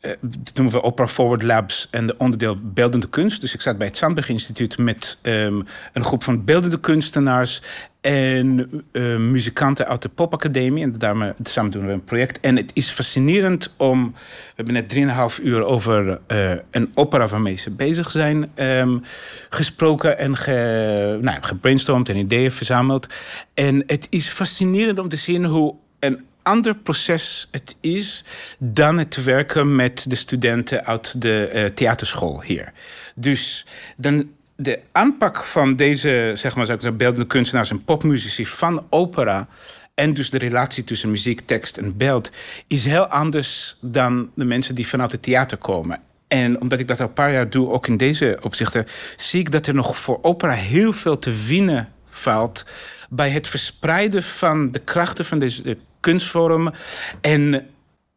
uh, 0.00 0.12
dat 0.20 0.54
noemen 0.54 0.74
we 0.74 0.82
Opera 0.82 1.08
Forward 1.08 1.42
Labs 1.42 1.88
en 1.90 2.06
de 2.06 2.14
onderdeel 2.18 2.56
beeldende 2.62 3.08
kunst. 3.08 3.40
Dus 3.40 3.54
ik 3.54 3.60
zat 3.60 3.78
bij 3.78 3.86
het 3.86 3.96
Zandberg 3.96 4.28
Instituut 4.28 4.78
met 4.78 5.18
um, 5.22 5.64
een 5.92 6.04
groep 6.04 6.22
van 6.22 6.44
beeldende 6.44 6.80
kunstenaars 6.80 7.62
en 8.00 8.70
uh, 8.92 9.16
muzikanten 9.16 9.86
uit 9.86 10.02
de 10.02 10.08
Popacademie. 10.08 10.82
En 10.82 10.98
daarmee 10.98 11.32
samen 11.42 11.70
doen 11.70 11.86
we 11.86 11.92
een 11.92 12.04
project. 12.04 12.40
En 12.40 12.56
het 12.56 12.70
is 12.74 12.88
fascinerend 12.88 13.74
om. 13.76 14.12
We 14.12 14.52
hebben 14.54 14.74
net 14.74 15.34
3,5 15.38 15.42
uur 15.42 15.64
over 15.64 16.20
uh, 16.28 16.52
een 16.70 16.90
opera 16.94 17.26
waarmee 17.26 17.56
ze 17.56 17.70
bezig 17.70 18.10
zijn 18.10 18.50
um, 18.56 19.02
gesproken 19.50 20.18
en 20.18 20.36
ge, 20.36 21.18
nou, 21.20 21.38
gebrainstormd 21.40 22.08
en 22.08 22.16
ideeën 22.16 22.50
verzameld. 22.50 23.06
En 23.54 23.82
het 23.86 24.06
is 24.10 24.28
fascinerend 24.28 24.98
om 24.98 25.08
te 25.08 25.16
zien 25.16 25.44
hoe 25.44 25.74
een 25.98 26.24
ander 26.42 26.74
proces 26.76 27.48
het 27.50 27.76
is 27.80 28.24
dan 28.58 28.98
het 28.98 29.24
werken 29.24 29.76
met 29.76 30.10
de 30.10 30.16
studenten 30.16 30.86
uit 30.86 31.22
de 31.22 31.50
uh, 31.54 31.64
theaterschool 31.64 32.42
hier. 32.42 32.72
Dus 33.14 33.66
dan 33.96 34.30
de 34.56 34.80
aanpak 34.92 35.44
van 35.44 35.76
deze, 35.76 36.32
zeg 36.34 36.56
maar, 36.56 36.96
beeldende 36.96 37.26
kunstenaars 37.26 37.70
en 37.70 37.84
popmuzici 37.84 38.46
van 38.46 38.86
opera 38.90 39.48
en 39.94 40.14
dus 40.14 40.30
de 40.30 40.38
relatie 40.38 40.84
tussen 40.84 41.10
muziek, 41.10 41.40
tekst 41.40 41.76
en 41.76 41.96
beeld 41.96 42.30
is 42.66 42.84
heel 42.84 43.06
anders 43.06 43.76
dan 43.80 44.30
de 44.34 44.44
mensen 44.44 44.74
die 44.74 44.86
vanuit 44.86 45.12
het 45.12 45.22
theater 45.22 45.58
komen. 45.58 46.00
En 46.28 46.60
omdat 46.60 46.78
ik 46.78 46.88
dat 46.88 47.00
al 47.00 47.06
een 47.06 47.12
paar 47.12 47.32
jaar 47.32 47.50
doe, 47.50 47.70
ook 47.70 47.86
in 47.86 47.96
deze 47.96 48.38
opzichten, 48.42 48.86
zie 49.16 49.40
ik 49.40 49.50
dat 49.50 49.66
er 49.66 49.74
nog 49.74 49.96
voor 49.96 50.18
opera 50.22 50.52
heel 50.52 50.92
veel 50.92 51.18
te 51.18 51.44
winnen 51.46 51.88
valt 52.04 52.66
bij 53.08 53.30
het 53.30 53.48
verspreiden 53.48 54.22
van 54.22 54.70
de 54.70 54.78
krachten 54.78 55.24
van 55.24 55.38
deze 55.38 55.78
kunstvormen 56.00 56.74
en 57.20 57.66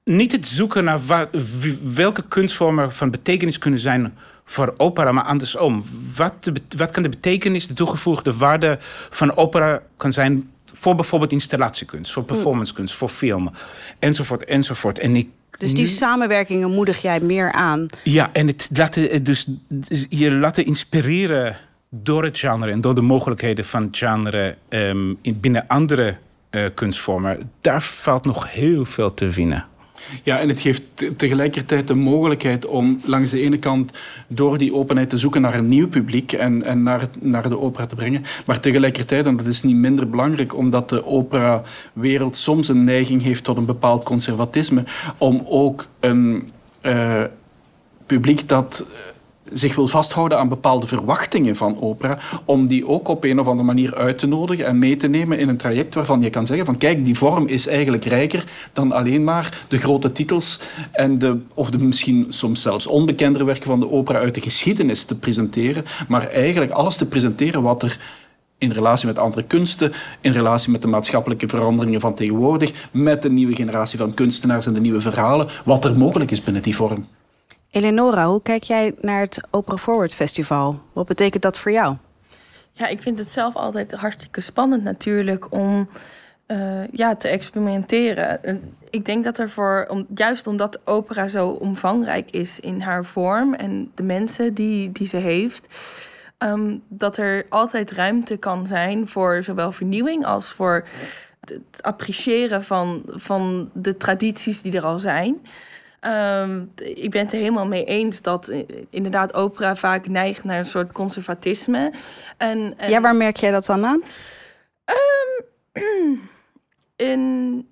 niet 0.04 0.32
het 0.32 0.48
zoeken 0.48 0.84
naar 0.84 1.00
welke 1.94 2.24
kunstvormen 2.28 2.92
van 2.92 3.12
betekenis 3.12 3.58
kunnen 3.58 3.80
zijn 3.80 4.18
voor 4.44 4.74
opera, 4.78 5.12
maar 5.12 5.24
andersom. 5.24 5.84
Wat, 6.16 6.52
wat 6.78 6.92
kan 6.92 7.04
de 7.04 7.10
betekenis, 7.10 7.68
de 7.68 7.74
toegevoegde 7.74 8.38
waarde 8.38 8.78
van 9.10 9.36
opera 9.36 9.82
kan 9.98 10.12
zijn 10.12 10.50
voor 10.74 10.96
bijvoorbeeld 10.96 11.32
installatiekunst, 11.32 12.12
voor 12.12 12.24
performancekunst, 12.24 12.96
voor 12.96 13.10
film, 13.10 13.52
enzovoort, 14.00 14.46
enzovoort. 14.46 15.00
En 15.00 15.16
ik 15.16 15.30
dus 15.58 15.74
die 15.74 15.88
samenwerkingen 15.88 16.72
moedig 16.72 17.02
jij 17.02 17.20
meer 17.20 17.52
aan? 17.52 17.86
Ja, 18.04 18.30
en 18.34 18.48
het 18.48 18.70
laten, 18.74 19.24
dus, 19.24 19.48
dus 19.68 20.06
je 20.10 20.32
laten 20.32 20.66
inspireren 20.66 21.56
door 21.90 22.24
het 22.24 22.40
genre 22.40 22.72
en 22.72 22.82
door 22.82 22.96
de 22.96 23.02
mogelijkheden 23.02 23.66
van 23.66 23.84
het 23.84 23.98
genre 23.98 24.58
um, 24.70 25.18
binnen 25.22 25.68
andere 25.68 26.18
uh, 26.56 26.66
kunstvormen. 26.74 27.52
Daar 27.62 27.82
valt 27.82 28.26
nog 28.26 28.52
heel 28.52 28.86
veel 28.86 29.14
te 29.14 29.30
winnen. 29.30 29.66
Ja, 30.24 30.40
en 30.40 30.48
het 30.48 30.62
geeft 30.62 30.82
tegelijkertijd 31.18 31.88
de 31.88 31.94
mogelijkheid 31.94 32.66
om 32.66 33.00
langs 33.06 33.32
de 33.32 33.42
ene 33.42 33.58
kant 33.60 33.98
door 34.28 34.58
die 34.58 34.74
openheid 34.74 35.10
te 35.10 35.18
zoeken 35.18 35.42
naar 35.42 35.54
een 35.54 35.68
nieuw 35.68 35.88
publiek 35.88 36.32
en, 36.32 36.64
en 36.64 36.84
naar, 36.84 37.08
naar 37.20 37.50
de 37.50 37.60
opera 37.60 37.86
te 37.86 37.96
brengen. 37.96 38.24
Maar 38.46 38.60
tegelijkertijd, 38.60 39.26
en 39.26 39.38
dat 39.38 39.46
is 39.46 39.64
niet 39.64 39.76
minder 39.76 40.10
belangrijk, 40.10 40.56
omdat 40.56 40.90
de 40.90 41.06
operawereld 41.06 42.36
soms 42.36 42.68
een 42.68 42.84
neiging 42.84 43.22
heeft 43.22 43.44
tot 43.44 43.58
een 43.58 43.66
bepaald 43.66 44.04
conservatisme, 44.04 44.84
om 45.18 45.44
ook 45.46 45.88
een 46.00 46.52
uh, 46.82 47.24
publiek 48.06 48.48
dat 48.48 48.86
zich 49.54 49.76
wil 49.76 49.88
vasthouden 49.88 50.38
aan 50.38 50.50
bepaalde 50.50 50.88
verwachtingen 50.88 51.56
van 51.56 51.82
opera, 51.82 52.18
om 52.46 52.68
die 52.68 52.88
ook 52.88 53.08
op 53.08 53.24
een 53.24 53.40
of 53.40 53.48
andere 53.48 53.68
manier 53.68 53.96
uit 53.96 54.18
te 54.18 54.28
nodigen 54.28 54.66
en 54.66 54.80
mee 54.80 54.96
te 54.96 55.08
nemen 55.08 55.40
in 55.40 55.50
een 55.50 55.58
traject 55.58 55.94
waarvan 55.94 56.22
je 56.22 56.30
kan 56.30 56.46
zeggen 56.46 56.66
van 56.66 56.78
kijk, 56.78 57.06
die 57.06 57.18
vorm 57.18 57.48
is 57.48 57.68
eigenlijk 57.68 58.06
rijker 58.06 58.44
dan 58.74 58.92
alleen 58.92 59.24
maar 59.24 59.64
de 59.68 59.78
grote 59.78 60.12
titels 60.12 60.60
en 60.92 61.18
de, 61.18 61.40
of 61.54 61.70
de 61.70 61.78
misschien 61.78 62.26
soms 62.30 62.62
zelfs 62.62 62.88
onbekendere 62.88 63.44
werken 63.44 63.66
van 63.66 63.80
de 63.80 63.92
opera 63.92 64.20
uit 64.20 64.36
de 64.36 64.42
geschiedenis 64.42 65.04
te 65.04 65.16
presenteren, 65.16 65.86
maar 66.08 66.28
eigenlijk 66.28 66.72
alles 66.72 66.98
te 66.98 67.08
presenteren 67.08 67.62
wat 67.62 67.84
er 67.84 68.00
in 68.58 68.72
relatie 68.72 69.08
met 69.08 69.20
andere 69.20 69.44
kunsten, 69.44 69.94
in 70.22 70.32
relatie 70.32 70.72
met 70.72 70.82
de 70.82 70.88
maatschappelijke 70.88 71.48
veranderingen 71.48 72.00
van 72.00 72.14
tegenwoordig, 72.14 72.88
met 72.92 73.22
de 73.22 73.30
nieuwe 73.30 73.56
generatie 73.56 73.98
van 73.98 74.14
kunstenaars 74.14 74.66
en 74.66 74.74
de 74.74 74.80
nieuwe 74.80 75.02
verhalen, 75.02 75.48
wat 75.66 75.86
er 75.86 75.98
mogelijk 75.98 76.32
is 76.32 76.44
binnen 76.44 76.64
die 76.64 76.76
vorm. 76.76 77.08
Eleonora, 77.74 78.28
hoe 78.28 78.42
kijk 78.42 78.64
jij 78.64 78.96
naar 79.02 79.20
het 79.20 79.42
Opera 79.50 79.78
Forward 79.78 80.16
Festival? 80.16 80.82
Wat 80.94 81.06
betekent 81.06 81.44
dat 81.44 81.58
voor 81.58 81.72
jou? 81.72 81.96
Ja, 82.72 82.88
ik 82.88 83.02
vind 83.02 83.18
het 83.18 83.32
zelf 83.32 83.56
altijd 83.56 83.92
hartstikke 83.92 84.42
spannend 84.42 84.84
natuurlijk 84.84 85.54
om 85.54 85.90
uh, 86.48 86.88
ja, 86.92 87.16
te 87.16 87.28
experimenteren. 87.28 88.40
Ik 88.90 89.06
denk 89.06 89.24
dat 89.24 89.38
er 89.38 89.50
voor, 89.50 89.86
om, 89.90 90.06
juist 90.16 90.48
omdat 90.48 90.80
opera 90.86 91.28
zo 91.28 91.50
omvangrijk 91.50 92.32
is 92.32 92.60
in 92.60 92.82
haar 92.82 93.06
vorm 93.06 93.54
en 93.54 93.92
de 93.96 94.04
mensen 94.04 94.54
die, 94.54 94.92
die 94.92 95.08
ze 95.08 95.18
heeft, 95.18 95.76
um, 96.38 96.84
dat 96.88 97.18
er 97.18 97.46
altijd 97.50 97.92
ruimte 97.92 98.38
kan 98.38 98.68
zijn 98.68 99.08
voor 99.08 99.44
zowel 99.44 99.72
vernieuwing 99.72 100.26
als 100.26 100.48
voor 100.48 100.88
het 101.40 101.62
appreciëren 101.82 102.64
van, 102.64 103.04
van 103.06 103.70
de 103.74 103.98
tradities 103.98 104.62
die 104.62 104.78
er 104.78 104.86
al 104.86 105.00
zijn. 105.00 105.42
Um, 106.06 106.72
ik 106.76 107.12
ben 107.12 107.22
het 107.22 107.32
er 107.32 107.40
helemaal 107.40 107.68
mee 107.68 107.86
eens 107.86 108.22
dat 108.22 108.48
eh, 108.48 108.64
inderdaad 108.90 109.34
opera 109.34 109.76
vaak 109.76 110.08
neigt 110.08 110.44
naar 110.44 110.60
een 110.60 110.66
soort 110.66 110.92
conservatisme. 110.92 111.94
En, 112.38 112.74
en... 112.78 112.90
Ja, 112.90 113.02
waar 113.02 113.16
merk 113.16 113.38
jij 113.38 113.52
dat 113.52 113.66
dan 113.66 113.86
aan? 113.86 114.02
Um, 115.74 116.20
in, 116.96 117.68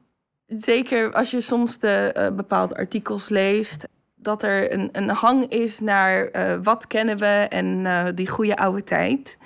zeker 0.47 1.13
als 1.13 1.31
je 1.31 1.41
soms 1.41 1.79
de 1.79 2.15
uh, 2.17 2.35
bepaalde 2.35 2.75
artikels 2.75 3.29
leest, 3.29 3.87
dat 4.15 4.43
er 4.43 4.73
een, 4.73 4.89
een 4.91 5.09
hang 5.09 5.45
is 5.45 5.79
naar 5.79 6.29
uh, 6.35 6.53
wat 6.63 6.87
kennen 6.87 7.17
we 7.17 7.45
en 7.49 7.65
uh, 7.65 8.05
die 8.15 8.27
goede 8.27 8.57
oude 8.57 8.83
tijd. 8.83 9.37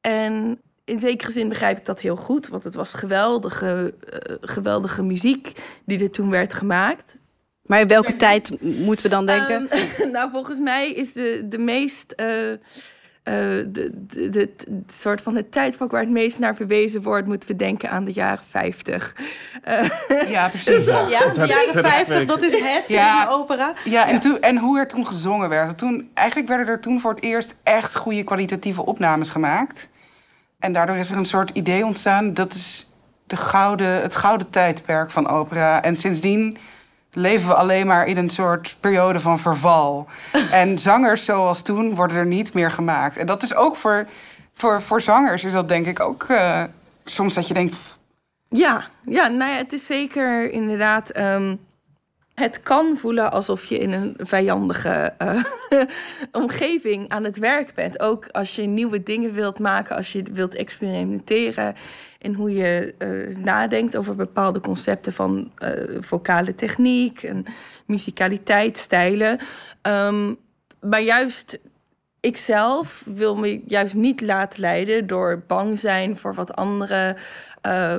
En 0.00 0.60
in 0.84 0.98
zekere 0.98 1.30
zin 1.30 1.48
begrijp 1.48 1.78
ik 1.78 1.84
dat 1.84 2.00
heel 2.00 2.16
goed, 2.16 2.48
want 2.48 2.64
het 2.64 2.74
was 2.74 2.92
geweldige, 2.92 3.94
geweldige 4.40 5.02
muziek 5.02 5.52
die 5.84 6.02
er 6.02 6.10
toen 6.10 6.30
werd 6.30 6.54
gemaakt. 6.54 7.24
Maar 7.66 7.80
in 7.80 7.86
welke 7.86 8.16
tijd 8.16 8.50
moeten 8.60 9.04
we 9.04 9.10
dan 9.10 9.26
denken? 9.26 9.68
Um, 10.00 10.10
nou, 10.16 10.30
volgens 10.30 10.58
mij 10.58 10.90
is 10.90 11.12
de, 11.12 11.42
de 11.48 11.58
meest. 11.58 12.14
Uh, 12.16 12.26
uh, 13.28 13.34
de, 13.68 13.90
de, 13.92 14.30
de, 14.30 14.50
soort 14.86 15.22
van 15.22 15.36
het 15.36 15.52
tijdvak 15.52 15.90
waar 15.90 16.00
het 16.00 16.10
meest 16.10 16.38
naar 16.38 16.54
verwezen 16.54 17.02
wordt, 17.02 17.26
moeten 17.26 17.48
we 17.48 17.56
denken 17.56 17.90
aan 17.90 18.04
de 18.04 18.12
jaren 18.12 18.44
50. 18.50 19.16
Uh, 19.68 19.80
eh, 19.80 20.30
ja, 20.30 20.48
precies. 20.48 20.86
ja, 21.08 21.32
de 21.32 21.46
jaren 21.46 21.84
50, 21.84 22.24
dat 22.24 22.42
is 22.42 22.52
het 22.52 22.88
ja, 22.88 23.20
in 23.22 23.28
de 23.28 23.34
opera. 23.34 23.72
Ja, 23.84 24.08
en, 24.08 24.20
Toen, 24.20 24.40
en 24.40 24.58
hoe 24.58 24.78
er 24.78 24.88
toen 24.88 25.06
gezongen 25.06 25.48
werd. 25.48 25.78
Toen, 25.78 26.10
eigenlijk 26.14 26.48
werden 26.48 26.66
er 26.66 26.80
toen 26.80 27.00
voor 27.00 27.14
het 27.14 27.24
eerst 27.24 27.54
echt 27.62 27.96
goede 27.96 28.24
kwalitatieve 28.24 28.86
opnames 28.86 29.28
gemaakt. 29.28 29.88
En 30.58 30.72
daardoor 30.72 30.96
is 30.96 31.10
er 31.10 31.16
een 31.16 31.26
soort 31.26 31.50
idee 31.50 31.84
ontstaan. 31.84 32.34
Dat 32.34 32.54
is 32.54 32.90
de 33.26 33.36
gouden, 33.36 34.02
het 34.02 34.14
gouden 34.14 34.50
tijdperk 34.50 35.10
van 35.10 35.28
opera. 35.28 35.82
En 35.82 35.96
sindsdien 35.96 36.58
leven 37.16 37.48
we 37.48 37.54
alleen 37.54 37.86
maar 37.86 38.06
in 38.06 38.16
een 38.16 38.30
soort 38.30 38.76
periode 38.80 39.20
van 39.20 39.38
verval. 39.38 40.06
en 40.50 40.78
zangers 40.78 41.24
zoals 41.24 41.62
toen 41.62 41.94
worden 41.94 42.16
er 42.16 42.26
niet 42.26 42.52
meer 42.52 42.70
gemaakt. 42.70 43.16
En 43.16 43.26
dat 43.26 43.42
is 43.42 43.54
ook 43.54 43.76
voor, 43.76 44.06
voor, 44.54 44.82
voor 44.82 45.00
zangers, 45.00 45.44
is 45.44 45.52
dat 45.52 45.68
denk 45.68 45.86
ik 45.86 46.00
ook 46.00 46.26
uh, 46.30 46.64
soms 47.04 47.34
dat 47.34 47.48
je 47.48 47.54
denkt. 47.54 47.76
Ja, 48.48 48.86
ja, 49.04 49.28
nou 49.28 49.50
ja, 49.50 49.56
het 49.56 49.72
is 49.72 49.86
zeker 49.86 50.50
inderdaad. 50.52 51.18
Um, 51.18 51.58
het 52.34 52.62
kan 52.62 52.96
voelen 52.96 53.32
alsof 53.32 53.64
je 53.64 53.78
in 53.78 53.92
een 53.92 54.16
vijandige 54.18 55.14
uh, 55.22 55.44
omgeving 56.42 57.08
aan 57.08 57.24
het 57.24 57.36
werk 57.36 57.74
bent. 57.74 58.00
Ook 58.00 58.28
als 58.30 58.56
je 58.56 58.62
nieuwe 58.62 59.02
dingen 59.02 59.32
wilt 59.32 59.58
maken, 59.58 59.96
als 59.96 60.12
je 60.12 60.22
wilt 60.32 60.54
experimenteren 60.54 61.74
in 62.26 62.34
hoe 62.34 62.52
je 62.52 62.94
uh, 62.98 63.36
nadenkt 63.36 63.96
over 63.96 64.16
bepaalde 64.16 64.60
concepten 64.60 65.12
van 65.12 65.52
uh, 65.58 65.70
vocale 66.00 66.54
techniek 66.54 67.22
en 67.22 67.44
muzikaliteit, 67.86 68.78
stijlen. 68.78 69.38
Um, 69.82 70.36
maar 70.80 71.02
juist 71.02 71.58
ikzelf 72.20 73.02
wil 73.06 73.36
me 73.36 73.62
juist 73.66 73.94
niet 73.94 74.20
laten 74.20 74.60
leiden 74.60 75.06
door 75.06 75.42
bang 75.46 75.78
zijn 75.78 76.16
voor 76.16 76.34
wat 76.34 76.54
andere 76.54 77.16
uh, 77.66 77.96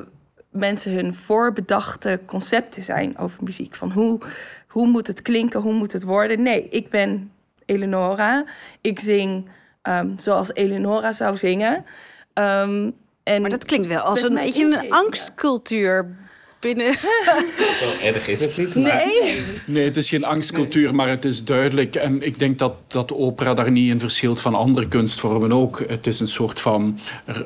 mensen 0.52 0.94
hun 0.94 1.14
voorbedachte 1.14 2.20
concepten 2.26 2.84
zijn 2.84 3.18
over 3.18 3.44
muziek. 3.44 3.76
Van 3.76 3.92
hoe, 3.92 4.20
hoe 4.68 4.88
moet 4.88 5.08
het 5.08 5.22
klinken, 5.22 5.62
hoe 5.62 5.74
moet 5.74 5.94
het 5.94 6.04
worden? 6.04 6.42
Nee, 6.44 6.68
ik 6.70 6.90
ben 6.90 7.32
Eleonora. 7.66 8.46
Ik 8.82 9.00
zing 9.00 9.50
um, 9.84 10.20
zoals 10.20 10.54
Eleonora 10.54 11.14
zou 11.14 11.38
zingen. 11.38 11.86
Um, 12.34 12.96
en 13.28 13.42
maar 13.42 13.50
dat 13.50 13.66
klinkt 13.66 13.88
wel 13.88 14.00
als 14.00 14.22
een 14.22 14.34
beetje 14.34 14.64
een 14.64 14.92
angstcultuur 14.92 16.16
binnen. 16.60 16.94
Zo 17.82 17.92
erg 18.02 18.28
is 18.28 18.40
het 18.40 18.58
niet. 18.58 18.76
Nee. 18.76 19.42
nee, 19.66 19.86
het 19.86 19.98
is 19.98 20.10
geen 20.10 20.24
angstcultuur, 20.24 20.96
maar 20.96 21.10
het 21.10 21.26
is 21.26 21.44
duidelijk. 21.44 21.96
En 21.96 22.22
ik 22.22 22.40
denk 22.40 22.60
dat, 22.60 22.74
dat 22.88 23.14
opera 23.14 23.54
daar 23.54 23.72
niet 23.72 23.90
in 23.90 24.00
verschilt 24.00 24.42
van 24.42 24.56
andere 24.56 24.88
kunstvormen 24.88 25.52
ook. 25.52 25.84
Het 25.88 26.08
is 26.08 26.20
een 26.20 26.28
soort 26.28 26.60
van. 26.60 27.00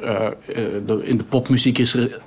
Uh, 0.04 0.28
uh, 0.56 0.94
in 1.04 1.18
de 1.18 1.24
popmuziek 1.24 1.78
is 1.78 1.94
er 1.94 2.20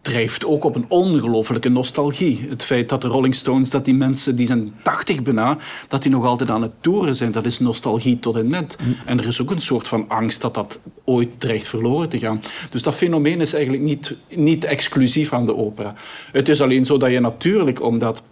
drijft 0.00 0.44
ook 0.44 0.64
op 0.64 0.74
een 0.74 0.84
ongelofelijke 0.88 1.68
nostalgie. 1.68 2.46
Het 2.48 2.64
feit 2.64 2.88
dat 2.88 3.00
de 3.00 3.08
Rolling 3.08 3.34
Stones, 3.34 3.70
dat 3.70 3.84
die 3.84 3.94
mensen, 3.94 4.36
die 4.36 4.46
zijn 4.46 4.74
80 4.82 5.22
bijna, 5.22 5.56
dat 5.88 6.02
die 6.02 6.10
nog 6.10 6.24
altijd 6.24 6.50
aan 6.50 6.62
het 6.62 6.72
toeren 6.80 7.14
zijn, 7.14 7.32
dat 7.32 7.46
is 7.46 7.58
nostalgie 7.58 8.18
tot 8.18 8.36
en 8.36 8.48
met. 8.48 8.76
En 9.04 9.18
er 9.18 9.26
is 9.26 9.40
ook 9.40 9.50
een 9.50 9.60
soort 9.60 9.88
van 9.88 10.04
angst 10.08 10.40
dat 10.40 10.54
dat 10.54 10.80
ooit 11.04 11.40
dreigt 11.40 11.66
verloren 11.66 12.08
te 12.08 12.18
gaan. 12.18 12.42
Dus 12.70 12.82
dat 12.82 12.94
fenomeen 12.94 13.40
is 13.40 13.52
eigenlijk 13.52 13.84
niet, 13.84 14.16
niet 14.28 14.64
exclusief 14.64 15.32
aan 15.32 15.46
de 15.46 15.56
opera. 15.56 15.94
Het 16.32 16.48
is 16.48 16.60
alleen 16.60 16.84
zo 16.84 16.98
dat 16.98 17.10
je 17.10 17.20
natuurlijk, 17.20 17.82
omdat 17.82 18.22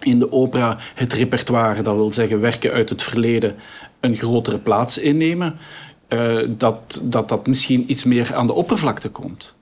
in 0.00 0.18
de 0.18 0.32
opera 0.32 0.78
het 0.94 1.12
repertoire, 1.12 1.82
dat 1.82 1.94
wil 1.94 2.10
zeggen 2.10 2.40
werken 2.40 2.72
uit 2.72 2.88
het 2.88 3.02
verleden, 3.02 3.56
een 4.00 4.16
grotere 4.16 4.58
plaats 4.58 4.98
innemen, 4.98 5.58
uh, 6.08 6.48
dat, 6.48 7.00
dat 7.02 7.28
dat 7.28 7.46
misschien 7.46 7.90
iets 7.90 8.04
meer 8.04 8.34
aan 8.34 8.46
de 8.46 8.52
oppervlakte 8.52 9.08
komt. 9.08 9.54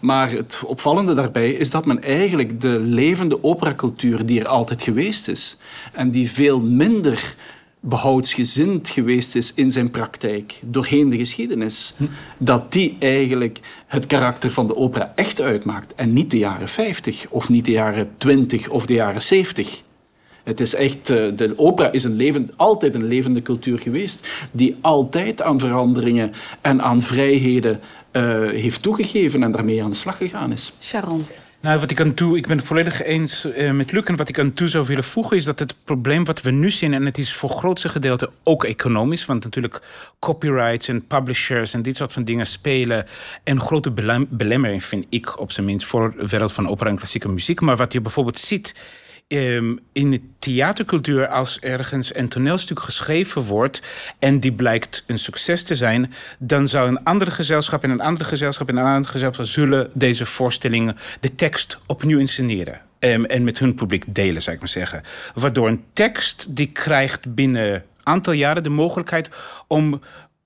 Maar 0.00 0.30
het 0.30 0.62
opvallende 0.66 1.14
daarbij 1.14 1.50
is 1.50 1.70
dat 1.70 1.84
men 1.84 2.02
eigenlijk 2.02 2.60
de 2.60 2.80
levende 2.80 3.42
operacultuur 3.42 4.26
die 4.26 4.40
er 4.40 4.48
altijd 4.48 4.82
geweest 4.82 5.28
is 5.28 5.56
en 5.92 6.10
die 6.10 6.30
veel 6.30 6.60
minder 6.60 7.36
behoudsgezind 7.80 8.88
geweest 8.88 9.34
is 9.34 9.52
in 9.54 9.72
zijn 9.72 9.90
praktijk 9.90 10.60
doorheen 10.66 11.08
de 11.08 11.16
geschiedenis, 11.16 11.94
hm. 11.96 12.04
dat 12.38 12.72
die 12.72 12.96
eigenlijk 12.98 13.60
het 13.86 14.06
karakter 14.06 14.52
van 14.52 14.66
de 14.66 14.76
opera 14.76 15.12
echt 15.14 15.40
uitmaakt 15.40 15.94
en 15.94 16.12
niet 16.12 16.30
de 16.30 16.38
jaren 16.38 16.68
50 16.68 17.26
of 17.30 17.48
niet 17.48 17.64
de 17.64 17.70
jaren 17.70 18.10
20 18.16 18.68
of 18.68 18.86
de 18.86 18.94
jaren 18.94 19.22
70. 19.22 19.82
Het 20.48 20.60
is 20.60 20.74
echt, 20.74 21.10
eh, 21.10 21.24
de 21.36 21.52
opera 21.56 21.92
is 21.92 22.04
een 22.04 22.16
levend, 22.16 22.50
altijd 22.56 22.94
een 22.94 23.06
levende 23.06 23.42
cultuur 23.42 23.78
geweest, 23.78 24.28
die 24.52 24.76
altijd 24.80 25.42
aan 25.42 25.58
veranderingen 25.58 26.32
en 26.60 26.82
aan 26.82 27.00
vrijheden 27.00 27.80
heeft 28.12 28.82
toegegeven 28.82 29.42
en 29.42 29.52
daarmee 29.52 29.82
aan 29.82 29.90
de 29.90 29.96
slag 29.96 30.16
gegaan 30.16 30.52
is. 30.52 30.72
Sharon. 30.80 31.26
Nou, 31.60 31.80
wat 31.80 31.90
ik 31.90 32.00
aan 32.00 32.14
toe, 32.14 32.36
ik 32.36 32.46
ben 32.46 32.56
het 32.56 32.66
volledig 32.66 33.02
eens 33.02 33.46
uh, 33.46 33.70
met 33.70 33.92
Luc. 33.92 34.02
En 34.04 34.16
wat 34.16 34.28
ik 34.28 34.38
aan 34.38 34.52
toe 34.52 34.68
zou 34.68 34.86
willen 34.86 35.04
voegen 35.04 35.36
is 35.36 35.44
dat 35.44 35.58
het 35.58 35.74
probleem 35.84 36.24
wat 36.24 36.42
we 36.42 36.50
nu 36.50 36.70
zien, 36.70 36.94
en 36.94 37.04
het 37.04 37.18
is 37.18 37.32
voor 37.32 37.50
grootste 37.50 37.88
gedeelte 37.88 38.30
ook 38.42 38.64
economisch, 38.64 39.26
want 39.26 39.44
natuurlijk 39.44 39.82
copyrights 40.18 40.88
en 40.88 41.06
publishers 41.06 41.74
en 41.74 41.82
dit 41.82 41.96
soort 41.96 42.12
van 42.12 42.24
dingen 42.24 42.46
spelen 42.46 43.06
een 43.44 43.60
grote 43.60 43.90
belemmering, 44.28 44.84
vind 44.84 45.06
ik 45.08 45.40
op 45.40 45.52
zijn 45.52 45.66
minst, 45.66 45.86
voor 45.86 46.14
de 46.16 46.26
wereld 46.26 46.52
van 46.52 46.68
opera 46.68 46.90
en 46.90 46.96
klassieke 46.96 47.28
muziek. 47.28 47.60
Maar 47.60 47.76
wat 47.76 47.92
je 47.92 48.00
bijvoorbeeld 48.00 48.38
ziet 48.38 48.74
Ehm, 49.28 49.76
in 49.92 50.10
de 50.10 50.20
theatercultuur, 50.38 51.26
als 51.26 51.60
ergens 51.60 52.14
een 52.14 52.28
toneelstuk 52.28 52.80
geschreven 52.80 53.42
wordt 53.42 53.82
en 54.18 54.40
die 54.40 54.52
blijkt 54.52 55.04
een 55.06 55.18
succes 55.18 55.62
te 55.62 55.74
zijn, 55.74 56.12
dan 56.38 56.68
zou 56.68 56.88
een 56.88 57.04
andere 57.04 57.30
gezelschap 57.30 57.82
en 57.82 57.90
een 57.90 58.00
andere 58.00 58.24
gezelschap 58.24 58.68
en 58.68 58.76
een 58.76 58.84
andere 58.84 59.12
gezelschap 59.12 59.46
zullen 59.46 59.90
deze 59.94 60.26
voorstellingen, 60.26 60.96
de 61.20 61.34
tekst 61.34 61.78
opnieuw 61.86 62.18
insceneren. 62.18 62.80
Um, 62.98 63.24
en 63.24 63.44
met 63.44 63.58
hun 63.58 63.74
publiek 63.74 64.04
delen, 64.06 64.42
zou 64.42 64.54
ik 64.54 64.60
maar 64.60 64.70
zeggen. 64.70 65.02
Waardoor 65.34 65.68
een 65.68 65.84
tekst 65.92 66.56
die 66.56 66.72
krijgt 66.72 67.34
binnen 67.34 67.74
een 67.74 67.82
aantal 68.02 68.32
jaren 68.32 68.62
de 68.62 68.68
mogelijkheid 68.68 69.28
om 69.66 70.00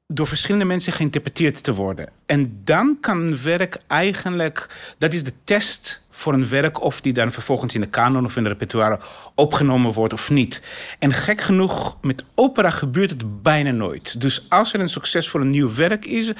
door 0.06 0.26
verschillende 0.26 0.64
mensen 0.64 0.92
geïnterpreteerd 0.92 1.62
te 1.62 1.74
worden. 1.74 2.08
En 2.26 2.60
dan 2.64 2.96
kan 3.00 3.42
werk 3.42 3.78
eigenlijk, 3.86 4.66
dat 4.98 5.12
is 5.12 5.24
de 5.24 5.32
test 5.44 6.01
voor 6.14 6.32
een 6.32 6.48
werk 6.48 6.82
of 6.82 7.00
die 7.00 7.12
dan 7.12 7.32
vervolgens 7.32 7.74
in 7.74 7.80
de 7.80 7.86
kanon 7.86 8.24
of 8.24 8.36
in 8.36 8.44
het 8.44 8.52
repertoire 8.52 8.98
opgenomen 9.34 9.92
wordt 9.92 10.12
of 10.12 10.30
niet. 10.30 10.62
En 10.98 11.12
gek 11.12 11.40
genoeg, 11.40 11.96
met 12.00 12.24
opera 12.34 12.70
gebeurt 12.70 13.10
het 13.10 13.42
bijna 13.42 13.70
nooit. 13.70 14.20
Dus 14.20 14.46
als 14.48 14.72
er 14.72 14.80
een 14.80 14.88
succesvol 14.88 15.40
nieuw 15.40 15.74
werk 15.74 16.04
is, 16.04 16.32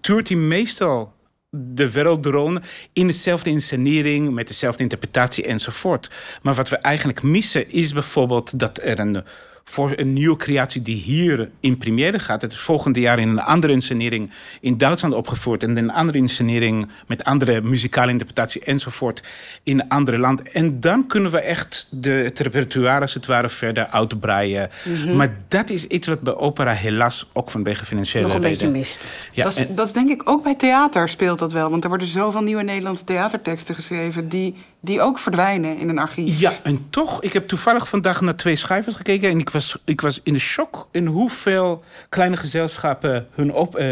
tuurt 0.00 0.28
hij 0.28 0.36
meestal 0.36 1.12
de 1.50 1.90
werelddrone 1.90 2.62
in 2.92 3.06
dezelfde 3.06 3.50
inscenering, 3.50 4.30
met 4.30 4.48
dezelfde 4.48 4.82
interpretatie 4.82 5.46
enzovoort. 5.46 6.10
Maar 6.42 6.54
wat 6.54 6.68
we 6.68 6.76
eigenlijk 6.76 7.22
missen 7.22 7.70
is 7.70 7.92
bijvoorbeeld 7.92 8.58
dat 8.58 8.80
er 8.82 8.98
een 8.98 9.24
voor 9.64 9.92
een 9.96 10.12
nieuwe 10.12 10.36
creatie 10.36 10.82
die 10.82 10.96
hier 10.96 11.50
in 11.60 11.78
première 11.78 12.18
gaat. 12.18 12.42
Het 12.42 12.52
is 12.52 12.58
volgende 12.58 13.00
jaar 13.00 13.18
in 13.18 13.28
een 13.28 13.40
andere 13.40 13.72
inscenering 13.72 14.30
in 14.60 14.78
Duitsland 14.78 15.14
opgevoerd. 15.14 15.62
En 15.62 15.76
een 15.76 15.90
andere 15.90 16.18
inscenering 16.18 16.88
met 17.06 17.24
andere 17.24 17.60
muzikale 17.60 18.10
interpretatie 18.10 18.60
enzovoort 18.60 19.22
in 19.62 19.80
een 19.80 19.88
andere 19.88 20.18
land. 20.18 20.42
En 20.42 20.80
dan 20.80 21.06
kunnen 21.06 21.30
we 21.30 21.38
echt 21.38 21.86
de, 21.90 22.10
het 22.10 22.38
repertoire 22.38 23.00
als 23.00 23.14
het 23.14 23.26
ware 23.26 23.48
verder 23.48 23.86
uitbreiden. 23.86 24.70
Mhm. 24.84 25.16
Maar 25.16 25.36
dat 25.48 25.70
is 25.70 25.86
iets 25.86 26.06
wat 26.06 26.20
bij 26.20 26.34
opera 26.34 26.72
helaas 26.72 27.30
ook 27.32 27.50
vanwege 27.50 27.84
financiële 27.84 28.26
Nog 28.26 28.34
een 28.34 28.40
beetje 28.40 28.70
mist. 28.70 29.14
Ja, 29.32 29.44
dat, 29.44 29.56
is, 29.56 29.66
dat 29.68 29.86
is 29.86 29.92
denk 29.92 30.10
ik 30.10 30.28
ook 30.28 30.42
bij 30.42 30.54
theater 30.54 31.08
speelt 31.08 31.38
dat 31.38 31.52
wel. 31.52 31.70
Want 31.70 31.82
er 31.82 31.88
worden 31.88 32.08
zoveel 32.08 32.42
nieuwe 32.42 32.62
Nederlandse 32.62 33.04
theaterteksten 33.04 33.74
geschreven... 33.74 34.28
die 34.28 34.54
die 34.84 35.00
ook 35.00 35.18
verdwijnen 35.18 35.78
in 35.78 35.88
een 35.88 35.98
archief. 35.98 36.40
Ja, 36.40 36.52
en 36.62 36.86
toch, 36.90 37.22
ik 37.22 37.32
heb 37.32 37.48
toevallig 37.48 37.88
vandaag 37.88 38.20
naar 38.20 38.36
twee 38.36 38.56
schrijvers 38.56 38.96
gekeken... 38.96 39.30
en 39.30 39.38
ik 39.38 39.50
was, 39.50 39.78
ik 39.84 40.00
was 40.00 40.20
in 40.22 40.32
de 40.32 40.38
shock 40.38 40.88
in 40.92 41.06
hoeveel 41.06 41.84
kleine 42.08 42.36
gezelschappen 42.36 43.26
hun 43.34 43.52
op, 43.52 43.78
uh, 43.78 43.82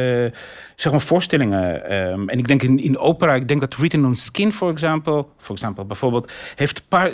zeg 0.76 0.92
maar 0.92 1.00
voorstellingen... 1.00 1.94
Um, 2.12 2.28
en 2.28 2.38
ik 2.38 2.48
denk 2.48 2.62
in, 2.62 2.78
in 2.78 2.98
opera, 2.98 3.34
ik 3.34 3.48
denk 3.48 3.60
dat 3.60 3.76
Written 3.76 4.04
on 4.04 4.16
Skin, 4.16 4.52
voor 4.52 4.70
example, 4.70 5.26
bijvoorbeeld... 5.86 6.32
heeft 6.54 6.84
paar, 6.88 7.12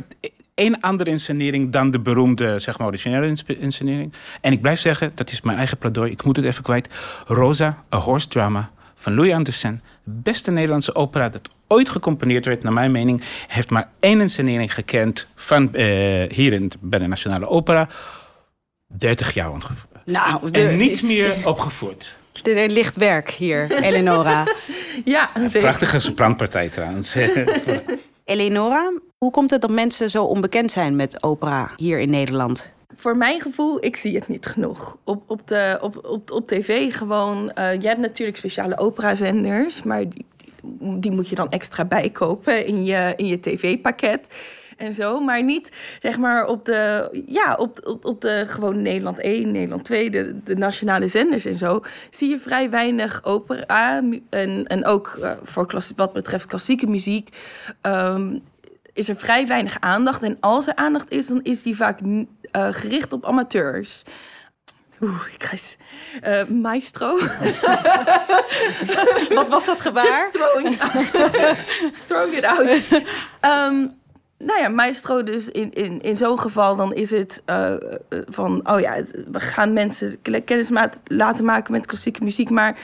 één 0.54 0.80
andere 0.80 1.11
inscenering 1.11 1.73
dan 1.73 1.90
de 1.90 2.00
beroemde, 2.00 2.58
zeg 2.58 2.78
maar, 2.78 2.87
originele 2.87 3.35
inscenering. 3.47 4.12
En 4.40 4.52
ik 4.52 4.61
blijf 4.61 4.80
zeggen, 4.80 5.12
dat 5.14 5.30
is 5.30 5.42
mijn 5.42 5.58
eigen 5.58 5.78
pleidooi, 5.78 6.11
ik 6.11 6.25
moet 6.25 6.37
het 6.37 6.44
even 6.44 6.62
kwijt. 6.62 6.88
Rosa, 7.26 7.78
A 7.94 7.99
Horse 7.99 8.28
Drama 8.28 8.70
van 8.99 9.14
Louis 9.14 9.33
Anderson. 9.33 9.81
De 10.05 10.11
beste 10.23 10.50
Nederlandse 10.50 10.95
opera 10.95 11.28
dat 11.28 11.49
ooit 11.67 11.88
gecomponeerd 11.88 12.45
werd, 12.45 12.62
naar 12.62 12.73
mijn 12.73 12.90
mening, 12.90 13.23
heeft 13.47 13.71
maar 13.71 13.89
één 14.00 14.21
inscenering 14.21 14.75
gekend 14.75 15.26
van 15.34 15.63
uh, 15.63 15.82
hier 16.28 16.52
in, 16.52 16.71
bij 16.80 16.99
de 16.99 17.06
Nationale 17.06 17.49
Opera. 17.49 17.89
30 18.87 19.34
jaar 19.34 19.50
ongeveer. 19.50 19.87
Nou, 20.04 20.50
en 20.50 20.76
niet 20.76 21.02
meer 21.02 21.47
opgevoerd. 21.47 22.17
Er 22.43 22.69
ligt 22.69 22.97
werk 22.97 23.30
hier, 23.30 23.82
Eleonora. 23.82 24.45
ja, 25.04 25.30
zeker. 25.34 25.61
Prachtige 25.61 26.00
sopraanpartij 26.00 26.69
trouwens. 26.69 27.15
Eleonora, 28.25 28.93
hoe 29.19 29.30
komt 29.30 29.50
het 29.50 29.61
dat 29.61 29.71
mensen 29.71 30.11
zo 30.11 30.25
onbekend 30.25 30.71
zijn 30.71 30.97
met 30.97 31.23
opera 31.23 31.71
hier 31.76 31.99
in 31.99 32.11
Nederland? 32.11 32.73
Voor 32.99 33.17
mijn 33.17 33.41
gevoel, 33.41 33.84
ik 33.84 33.97
zie 33.97 34.15
het 34.15 34.28
niet 34.28 34.47
genoeg. 34.47 34.97
Op, 35.04 35.23
op, 35.26 35.49
de, 35.49 35.78
op, 35.80 36.06
op, 36.06 36.30
op 36.30 36.47
tv 36.47 36.95
gewoon. 36.95 37.52
Uh, 37.58 37.73
je 37.80 37.89
hebt 37.89 38.00
natuurlijk 38.00 38.37
speciale 38.37 38.78
operazenders, 38.78 39.82
maar 39.82 40.08
die, 40.08 40.26
die 41.00 41.13
moet 41.13 41.28
je 41.28 41.34
dan 41.34 41.50
extra 41.50 41.84
bijkopen 41.84 42.67
in 42.67 42.84
je, 42.84 43.13
in 43.17 43.26
je 43.26 43.41
tv-pakket 43.41 44.34
en 44.76 44.95
zo. 44.95 45.21
Maar 45.21 45.43
niet 45.43 45.73
zeg 46.00 46.19
maar 46.19 46.47
op 46.47 46.65
de, 46.65 47.08
ja, 47.26 47.54
op, 47.54 47.87
op, 47.87 48.04
op 48.04 48.21
de 48.21 48.45
gewoon 48.47 48.82
Nederland 48.82 49.21
1, 49.21 49.50
Nederland 49.50 49.84
2, 49.84 50.11
de, 50.11 50.43
de 50.45 50.56
nationale 50.56 51.08
zenders 51.08 51.45
en 51.45 51.58
zo. 51.58 51.80
Zie 52.11 52.28
je 52.28 52.39
vrij 52.39 52.71
weinig 52.71 53.25
opera. 53.25 54.02
En, 54.30 54.65
en 54.67 54.84
ook 54.84 55.19
uh, 55.21 55.30
voor 55.43 55.67
klassie, 55.67 55.97
wat 55.97 56.13
betreft 56.13 56.47
klassieke 56.47 56.87
muziek. 56.87 57.28
Um, 57.82 58.41
is 58.99 59.08
er 59.08 59.17
vrij 59.17 59.47
weinig 59.47 59.76
aandacht. 59.80 60.23
En 60.23 60.37
als 60.41 60.67
er 60.67 60.75
aandacht 60.75 61.11
is, 61.11 61.26
dan 61.26 61.41
is 61.43 61.63
die 61.63 61.76
vaak 61.76 62.00
uh, 62.02 62.25
gericht 62.52 63.13
op 63.13 63.25
amateurs. 63.25 64.02
Oeh, 65.00 65.23
ik 65.32 65.43
ga 65.45 65.52
eens... 65.52 65.76
Uh, 66.26 66.61
maestro. 66.63 67.19
Wat 69.34 69.49
was 69.49 69.65
dat 69.65 69.80
gebaar? 69.80 70.30
throwing, 70.32 70.78
throwing 72.06 72.37
it 72.37 72.45
out. 72.45 72.67
Um, 73.41 73.97
nou 74.39 74.61
ja, 74.61 74.69
maestro 74.69 75.23
dus 75.23 75.49
in, 75.49 75.73
in, 75.73 76.00
in 76.00 76.17
zo'n 76.17 76.39
geval 76.39 76.76
dan 76.76 76.95
is 76.95 77.11
het 77.11 77.43
uh, 77.47 77.75
van... 78.11 78.71
oh 78.71 78.80
ja, 78.80 79.02
we 79.30 79.41
gaan 79.41 79.73
mensen 79.73 80.21
kennis 80.45 80.71
laten 81.04 81.45
maken 81.45 81.73
met 81.73 81.87
klassieke 81.87 82.25
muziek... 82.25 82.50
maar 82.50 82.78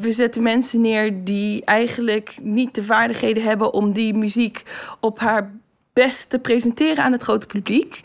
we 0.00 0.12
zetten 0.12 0.42
mensen 0.42 0.80
neer 0.80 1.24
die 1.24 1.64
eigenlijk 1.64 2.36
niet 2.42 2.74
de 2.74 2.82
vaardigheden 2.82 3.42
hebben 3.42 3.72
om 3.72 3.92
die 3.92 4.14
muziek 4.14 4.62
op 5.00 5.18
haar 5.18 5.50
best 5.92 6.30
te 6.30 6.38
presenteren 6.38 7.04
aan 7.04 7.12
het 7.12 7.22
grote 7.22 7.46
publiek. 7.46 8.00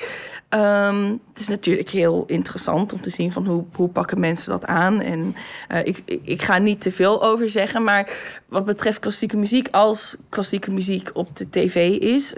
Um, 0.49 1.11
het 1.33 1.39
is 1.39 1.47
natuurlijk 1.47 1.89
heel 1.89 2.23
interessant 2.27 2.93
om 2.93 3.01
te 3.01 3.09
zien 3.09 3.31
van 3.31 3.45
hoe, 3.45 3.65
hoe 3.73 3.89
pakken 3.89 4.19
mensen 4.19 4.51
dat 4.51 4.65
aan. 4.65 5.01
En 5.01 5.35
uh, 5.71 5.79
ik, 5.83 6.03
ik 6.23 6.41
ga 6.41 6.57
niet 6.57 6.81
te 6.81 6.91
veel 6.91 7.23
over 7.23 7.49
zeggen, 7.49 7.83
maar 7.83 8.09
wat 8.45 8.65
betreft 8.65 8.99
klassieke 8.99 9.37
muziek, 9.37 9.67
als 9.71 10.15
klassieke 10.29 10.71
muziek 10.71 11.09
op 11.13 11.35
de 11.35 11.49
tv 11.49 11.97
is, 11.97 12.33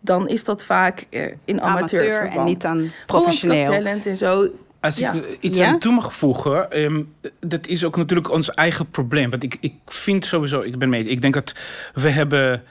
dan 0.00 0.28
is 0.28 0.44
dat 0.44 0.64
vaak 0.64 1.06
uh, 1.10 1.24
in 1.44 1.60
amateur, 1.60 2.00
amateur 2.00 2.38
en 2.38 2.44
niet 2.44 2.60
dan 2.60 2.90
professioneel. 3.06 3.70
talent 3.70 4.06
en 4.06 4.16
zo. 4.16 4.48
Als 4.84 4.98
ik 4.98 5.38
iets 5.40 5.58
aan 5.58 5.78
toe 5.78 5.92
mag 5.92 6.14
voegen, 6.14 6.82
um, 6.82 7.14
dat 7.40 7.66
is 7.66 7.84
ook 7.84 7.96
natuurlijk 7.96 8.30
ons 8.30 8.50
eigen 8.50 8.90
probleem. 8.90 9.30
Want 9.30 9.42
ik, 9.42 9.56
ik 9.60 9.74
vind 9.86 10.24
sowieso, 10.24 10.60
ik 10.60 10.78
ben 10.78 10.88
mee, 10.88 11.04
ik 11.04 11.20
denk 11.20 11.34
dat 11.34 11.54
we 11.94 12.08
hebben. 12.08 12.62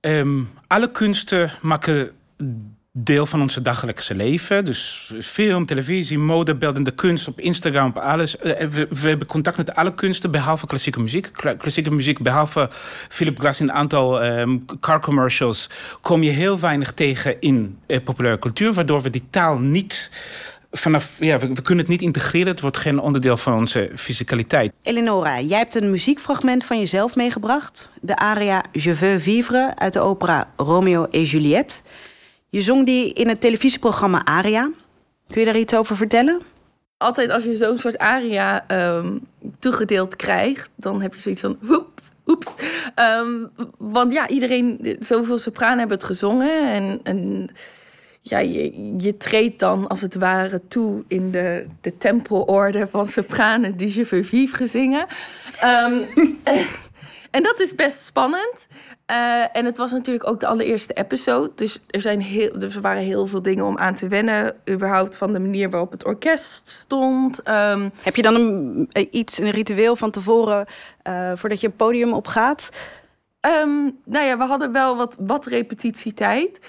Um, 0.00 0.48
alle 0.66 0.90
kunsten 0.90 1.50
maken 1.60 2.10
deel 2.96 3.26
van 3.26 3.40
onze 3.40 3.62
dagelijkse 3.62 4.14
leven. 4.14 4.64
Dus 4.64 5.12
film, 5.20 5.66
televisie, 5.66 6.18
mode, 6.18 6.54
beeldende 6.54 6.90
kunst, 6.90 7.28
op 7.28 7.40
Instagram, 7.40 7.88
op 7.88 7.96
alles. 7.96 8.38
Eh, 8.38 8.66
we, 8.66 8.86
we, 8.90 9.08
hebben 9.08 9.26
contact 9.26 9.56
met 9.56 9.74
alle 9.74 9.94
kunsten, 9.94 10.30
behalve 10.30 10.66
klassieke 10.66 11.00
muziek. 11.00 11.30
Klassieke 11.58 11.90
muziek, 11.90 12.22
behalve 12.22 12.68
Philip 13.08 13.38
Glass 13.38 13.60
in 13.60 13.68
een 13.68 13.74
aantal 13.74 14.24
um, 14.24 14.64
car 14.80 15.00
commercials... 15.00 15.70
kom 16.00 16.22
je 16.22 16.30
heel 16.30 16.60
weinig 16.60 16.92
tegen 16.92 17.40
in 17.40 17.78
uh, 17.86 17.98
populaire 18.04 18.38
cultuur... 18.38 18.72
waardoor 18.72 19.02
we 19.02 19.10
die 19.10 19.24
taal 19.30 19.58
niet 19.58 20.10
vanaf, 20.76 21.16
ja, 21.18 21.38
we, 21.38 21.62
kunnen 21.62 21.84
het 21.84 21.88
niet 21.88 22.02
integreren. 22.02 22.48
Het 22.48 22.60
wordt 22.60 22.76
geen 22.76 22.98
onderdeel 22.98 23.36
van 23.36 23.54
onze 23.54 23.90
fysicaliteit. 23.96 24.72
Eleonora, 24.82 25.40
jij 25.40 25.58
hebt 25.58 25.74
een 25.74 25.90
muziekfragment 25.90 26.64
van 26.64 26.78
jezelf 26.78 27.16
meegebracht. 27.16 27.88
De 28.00 28.16
aria 28.16 28.64
Je 28.72 28.94
veux 28.94 29.22
vivre 29.22 29.72
uit 29.74 29.92
de 29.92 30.00
opera 30.00 30.52
Romeo 30.56 31.04
et 31.04 31.30
Juliette. 31.30 31.74
Je 32.48 32.60
zong 32.60 32.86
die 32.86 33.12
in 33.12 33.28
het 33.28 33.40
televisieprogramma 33.40 34.24
Aria. 34.24 34.70
Kun 35.28 35.40
je 35.40 35.46
daar 35.46 35.56
iets 35.56 35.74
over 35.74 35.96
vertellen? 35.96 36.40
Altijd 36.96 37.30
als 37.30 37.44
je 37.44 37.56
zo'n 37.56 37.78
soort 37.78 37.98
aria 37.98 38.64
um, 38.96 39.26
toegedeeld 39.58 40.16
krijgt... 40.16 40.70
dan 40.76 41.02
heb 41.02 41.14
je 41.14 41.20
zoiets 41.20 41.40
van... 41.40 41.58
oeps. 42.26 42.54
Um, 43.20 43.50
want 43.78 44.12
ja, 44.12 44.28
iedereen, 44.28 44.96
zoveel 45.00 45.38
sopranen 45.38 45.78
hebben 45.78 45.96
het 45.96 46.06
gezongen. 46.06 46.72
En, 46.72 47.00
en 47.02 47.50
ja, 48.26 48.38
je, 48.38 48.94
je 48.96 49.16
treedt 49.16 49.58
dan 49.58 49.86
als 49.86 50.00
het 50.00 50.14
ware 50.14 50.66
toe 50.68 51.04
in 51.08 51.30
de, 51.30 51.66
de 51.80 51.96
tempelorde 51.96 52.88
van 52.88 53.08
sopranen 53.08 53.76
die 53.76 53.96
je 53.96 54.06
veux 54.06 54.28
vivre 54.28 54.66
zingen. 54.66 55.06
Um, 55.64 56.06
en 57.36 57.42
dat 57.42 57.60
is 57.60 57.74
best 57.74 58.04
spannend. 58.04 58.66
Uh, 59.10 59.56
en 59.56 59.64
het 59.64 59.76
was 59.76 59.90
natuurlijk 59.90 60.28
ook 60.28 60.40
de 60.40 60.46
allereerste 60.46 60.92
episode. 60.92 61.52
Dus 61.54 61.78
er, 61.88 62.00
zijn 62.00 62.20
heel, 62.20 62.58
dus 62.58 62.74
er 62.74 62.80
waren 62.80 63.02
heel 63.02 63.26
veel 63.26 63.42
dingen 63.42 63.64
om 63.64 63.78
aan 63.78 63.94
te 63.94 64.08
wennen. 64.08 64.56
Überhaupt 64.70 65.16
van 65.16 65.32
de 65.32 65.40
manier 65.40 65.70
waarop 65.70 65.90
het 65.90 66.04
orkest 66.04 66.68
stond. 66.68 67.48
Um, 67.48 67.90
Heb 68.02 68.16
je 68.16 68.22
dan 68.22 68.34
een, 68.34 68.88
iets, 69.10 69.38
een 69.38 69.50
ritueel 69.50 69.96
van 69.96 70.10
tevoren 70.10 70.66
uh, 71.08 71.32
voordat 71.34 71.60
je 71.60 71.66
een 71.66 71.76
podium 71.76 72.12
opgaat? 72.12 72.68
Um, 73.40 73.98
nou 74.04 74.24
ja, 74.24 74.38
we 74.38 74.44
hadden 74.44 74.72
wel 74.72 74.96
wat, 74.96 75.16
wat 75.18 75.46
repetitietijd. 75.46 76.60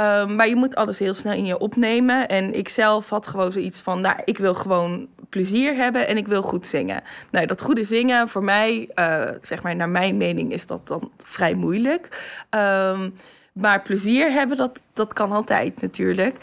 Um, 0.00 0.34
maar 0.34 0.48
je 0.48 0.56
moet 0.56 0.74
alles 0.74 0.98
heel 0.98 1.14
snel 1.14 1.32
in 1.32 1.46
je 1.46 1.58
opnemen. 1.58 2.28
En 2.28 2.54
ik 2.54 2.68
zelf 2.68 3.08
had 3.08 3.26
gewoon 3.26 3.52
zoiets 3.52 3.80
van, 3.80 4.00
nou, 4.00 4.16
ik 4.24 4.38
wil 4.38 4.54
gewoon 4.54 5.08
plezier 5.28 5.74
hebben 5.74 6.06
en 6.06 6.16
ik 6.16 6.26
wil 6.26 6.42
goed 6.42 6.66
zingen. 6.66 7.02
Nou, 7.30 7.46
dat 7.46 7.62
goede 7.62 7.84
zingen, 7.84 8.28
voor 8.28 8.44
mij, 8.44 8.88
uh, 8.94 9.30
zeg 9.40 9.62
maar, 9.62 9.76
naar 9.76 9.88
mijn 9.88 10.16
mening, 10.16 10.52
is 10.52 10.66
dat 10.66 10.86
dan 10.86 11.10
vrij 11.16 11.54
moeilijk. 11.54 12.08
Um, 12.50 13.14
maar 13.52 13.82
plezier 13.82 14.30
hebben, 14.30 14.56
dat, 14.56 14.84
dat 14.92 15.12
kan 15.12 15.32
altijd 15.32 15.80
natuurlijk. 15.80 16.36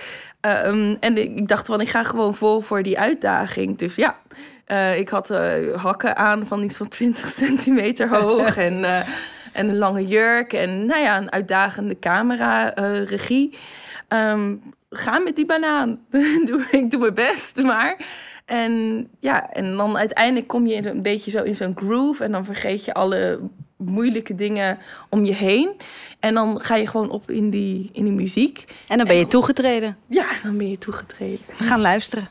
Um, 0.65 0.97
en 0.99 1.17
ik 1.17 1.47
dacht 1.47 1.67
van, 1.67 1.81
ik 1.81 1.89
ga 1.89 2.03
gewoon 2.03 2.35
vol 2.35 2.61
voor 2.61 2.83
die 2.83 2.99
uitdaging. 2.99 3.77
Dus 3.77 3.95
ja, 3.95 4.19
uh, 4.67 4.97
ik 4.97 5.09
had 5.09 5.31
uh, 5.31 5.75
hakken 5.75 6.17
aan 6.17 6.47
van 6.47 6.63
iets 6.63 6.77
van 6.77 6.87
20 6.87 7.29
centimeter 7.45 8.09
hoog. 8.09 8.57
en 8.57 9.05
en 9.51 9.69
een 9.69 9.77
lange 9.77 10.05
jurk 10.07 10.53
en 10.53 10.85
nou 10.85 11.01
ja, 11.01 11.17
een 11.17 11.31
uitdagende 11.31 11.99
camera-regie. 11.99 13.57
Um, 14.07 14.61
ga 14.89 15.19
met 15.19 15.35
die 15.35 15.45
banaan. 15.45 15.99
ik 16.71 16.89
doe 16.89 16.99
mijn 16.99 17.13
best, 17.13 17.63
maar. 17.63 17.95
En 18.45 19.07
ja, 19.19 19.49
en 19.49 19.75
dan 19.75 19.97
uiteindelijk 19.97 20.47
kom 20.47 20.67
je 20.67 20.89
een 20.89 21.01
beetje 21.01 21.31
zo 21.31 21.43
in 21.43 21.55
zo'n 21.55 21.75
groove 21.75 22.23
en 22.23 22.31
dan 22.31 22.45
vergeet 22.45 22.85
je 22.85 22.93
alle 22.93 23.39
moeilijke 23.77 24.35
dingen 24.35 24.77
om 25.09 25.25
je 25.25 25.33
heen. 25.33 25.75
En 26.19 26.33
dan 26.33 26.61
ga 26.61 26.75
je 26.75 26.87
gewoon 26.87 27.09
op 27.09 27.31
in 27.31 27.49
die, 27.49 27.89
in 27.93 28.03
die 28.03 28.13
muziek. 28.13 28.65
En 28.87 28.97
dan 28.97 29.07
ben 29.07 29.17
je 29.17 29.27
toegetreden. 29.27 29.97
Ja, 30.07 30.25
dan 30.43 30.57
ben 30.57 30.69
je 30.69 30.77
toegetreden. 30.77 31.45
We 31.57 31.63
gaan 31.63 31.81
luisteren. 31.81 32.29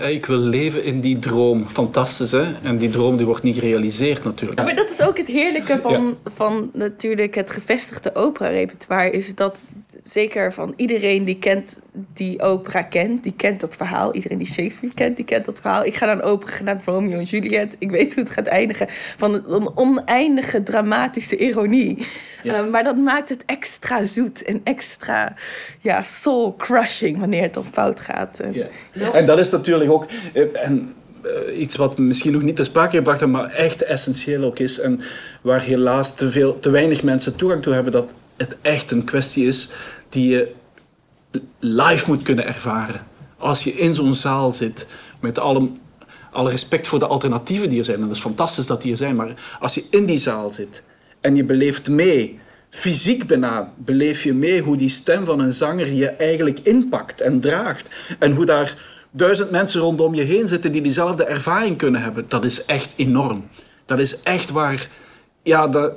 Ik 0.00 0.26
wil 0.26 0.38
leven 0.38 0.84
in 0.84 1.00
die 1.00 1.18
droom. 1.18 1.68
Fantastisch, 1.68 2.30
hè? 2.30 2.54
En 2.62 2.76
die 2.76 2.90
droom 2.90 3.16
die 3.16 3.26
wordt 3.26 3.42
niet 3.42 3.58
gerealiseerd 3.58 4.24
natuurlijk. 4.24 4.62
Maar 4.62 4.74
dat 4.74 4.90
is 4.90 5.02
ook 5.02 5.16
het 5.16 5.26
heerlijke 5.26 5.78
van, 5.82 6.16
van 6.24 6.70
natuurlijk 6.72 7.34
het 7.34 7.50
gevestigde 7.50 8.14
opera-repertoire. 8.14 9.10
Is 9.10 9.34
dat 9.34 9.56
zeker 10.04 10.52
van 10.52 10.72
iedereen 10.76 11.24
die 11.24 11.38
kent 11.38 11.80
die 12.16 12.40
opera 12.40 12.82
kent, 12.82 13.22
die 13.22 13.34
kent 13.36 13.60
dat 13.60 13.76
verhaal. 13.76 14.14
Iedereen 14.14 14.38
die 14.38 14.46
Shakespeare 14.46 14.94
kent, 14.94 15.16
die 15.16 15.24
kent 15.24 15.44
dat 15.44 15.60
verhaal. 15.60 15.84
Ik 15.84 15.94
ga 15.94 16.12
een 16.12 16.22
opera 16.22 16.52
genaamd 16.52 16.84
Romeo 16.84 17.18
en 17.18 17.24
Juliet. 17.24 17.76
Ik 17.78 17.90
weet 17.90 18.14
hoe 18.14 18.22
het 18.22 18.32
gaat 18.32 18.46
eindigen. 18.46 18.86
Van 19.16 19.34
een 19.34 19.76
oneindige 19.76 20.62
dramatische 20.62 21.36
ironie. 21.36 22.06
Ja. 22.42 22.62
Uh, 22.62 22.70
maar 22.70 22.84
dat 22.84 22.96
maakt 22.96 23.28
het 23.28 23.44
extra 23.46 24.04
zoet 24.04 24.42
en 24.42 24.60
extra 24.64 25.34
ja, 25.80 26.02
soul-crushing 26.02 27.18
wanneer 27.18 27.42
het 27.42 27.56
om 27.56 27.64
fout 27.64 28.00
gaat. 28.00 28.40
Ja. 28.52 29.12
En 29.12 29.26
dat 29.26 29.38
is 29.38 29.50
natuurlijk 29.50 29.90
ook... 29.90 30.06
En, 30.52 30.94
uh, 31.24 31.60
iets 31.60 31.76
wat 31.76 31.98
misschien 31.98 32.32
nog 32.32 32.42
niet 32.42 32.56
ter 32.56 32.64
sprake 32.64 32.96
gebracht 32.96 33.26
maar 33.26 33.50
echt 33.50 33.82
essentieel 33.82 34.44
ook 34.44 34.58
is. 34.58 34.80
En 34.80 35.00
waar 35.40 35.62
helaas 35.62 36.14
te, 36.14 36.30
veel, 36.30 36.58
te 36.58 36.70
weinig 36.70 37.02
mensen 37.02 37.36
toegang 37.36 37.62
toe 37.62 37.72
hebben, 37.72 37.92
dat 37.92 38.10
het 38.36 38.56
echt 38.62 38.90
een 38.90 39.04
kwestie 39.04 39.46
is 39.46 39.70
die 40.08 40.28
je 40.28 40.52
live 41.58 42.04
moet 42.06 42.22
kunnen 42.22 42.46
ervaren. 42.46 43.06
Als 43.36 43.64
je 43.64 43.72
in 43.72 43.94
zo'n 43.94 44.14
zaal 44.14 44.52
zit, 44.52 44.86
met 45.20 45.38
alle, 45.38 45.70
alle 46.30 46.50
respect 46.50 46.86
voor 46.86 46.98
de 46.98 47.06
alternatieven 47.06 47.68
die 47.68 47.78
er 47.78 47.84
zijn, 47.84 48.00
en 48.00 48.06
dat 48.06 48.16
is 48.16 48.22
fantastisch 48.22 48.66
dat 48.66 48.82
die 48.82 48.90
er 48.92 48.96
zijn, 48.96 49.16
maar 49.16 49.34
als 49.60 49.74
je 49.74 49.84
in 49.90 50.06
die 50.06 50.18
zaal 50.18 50.50
zit 50.50 50.82
en 51.20 51.36
je 51.36 51.44
beleeft 51.44 51.88
mee, 51.88 52.38
fysiek 52.70 53.26
bijna, 53.26 53.72
beleef 53.76 54.22
je 54.22 54.32
mee 54.32 54.62
hoe 54.62 54.76
die 54.76 54.88
stem 54.88 55.24
van 55.24 55.40
een 55.40 55.52
zanger 55.52 55.92
je 55.92 56.08
eigenlijk 56.08 56.58
inpakt 56.62 57.20
en 57.20 57.40
draagt. 57.40 57.94
En 58.18 58.32
hoe 58.32 58.44
daar 58.44 58.76
duizend 59.10 59.50
mensen 59.50 59.80
rondom 59.80 60.14
je 60.14 60.22
heen 60.22 60.48
zitten 60.48 60.72
die 60.72 60.82
diezelfde 60.82 61.24
ervaring 61.24 61.76
kunnen 61.76 62.02
hebben. 62.02 62.24
Dat 62.28 62.44
is 62.44 62.64
echt 62.64 62.92
enorm. 62.96 63.48
Dat 63.86 63.98
is 63.98 64.22
echt 64.22 64.50
waar... 64.50 64.88
Ja, 65.42 65.68
dat, 65.68 65.92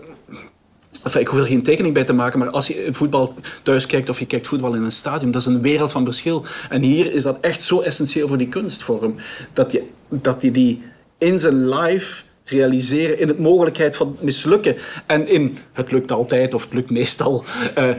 Enfin, 1.04 1.21
ik 1.21 1.28
hoef 1.28 1.39
er 1.39 1.45
geen 1.45 1.63
tekening 1.63 1.93
bij 1.93 2.04
te 2.04 2.13
maken, 2.13 2.39
maar 2.39 2.49
als 2.49 2.67
je 2.67 2.88
voetbal 2.91 3.34
thuis 3.63 3.86
kijkt 3.86 4.10
of 4.10 4.19
je 4.19 4.25
kijkt 4.25 4.47
voetbal 4.47 4.73
in 4.73 4.84
een 4.84 4.91
stadion, 4.91 5.32
dat 5.32 5.41
is 5.41 5.47
een 5.47 5.62
wereld 5.62 5.91
van 5.91 6.06
verschil. 6.06 6.45
En 6.69 6.82
hier 6.82 7.13
is 7.13 7.23
dat 7.23 7.38
echt 7.41 7.62
zo 7.62 7.82
essentieel 7.82 8.28
voor 8.28 8.38
die 8.38 8.47
kunstvorm, 8.47 9.15
dat 9.54 9.71
je, 9.71 9.88
dat 10.10 10.41
je 10.41 10.52
die 10.52 10.84
in 11.17 11.39
zijn 11.39 11.69
live 11.69 12.23
realiseren 12.45 13.19
in 13.19 13.28
het 13.28 13.39
mogelijkheid 13.39 13.95
van 13.95 14.17
mislukken. 14.19 14.75
En 15.06 15.28
in 15.28 15.58
het 15.73 15.91
lukt 15.91 16.12
altijd 16.12 16.54
of 16.54 16.63
het 16.63 16.73
lukt 16.73 16.89
meestal. 16.89 17.43
Uh, 17.78 17.89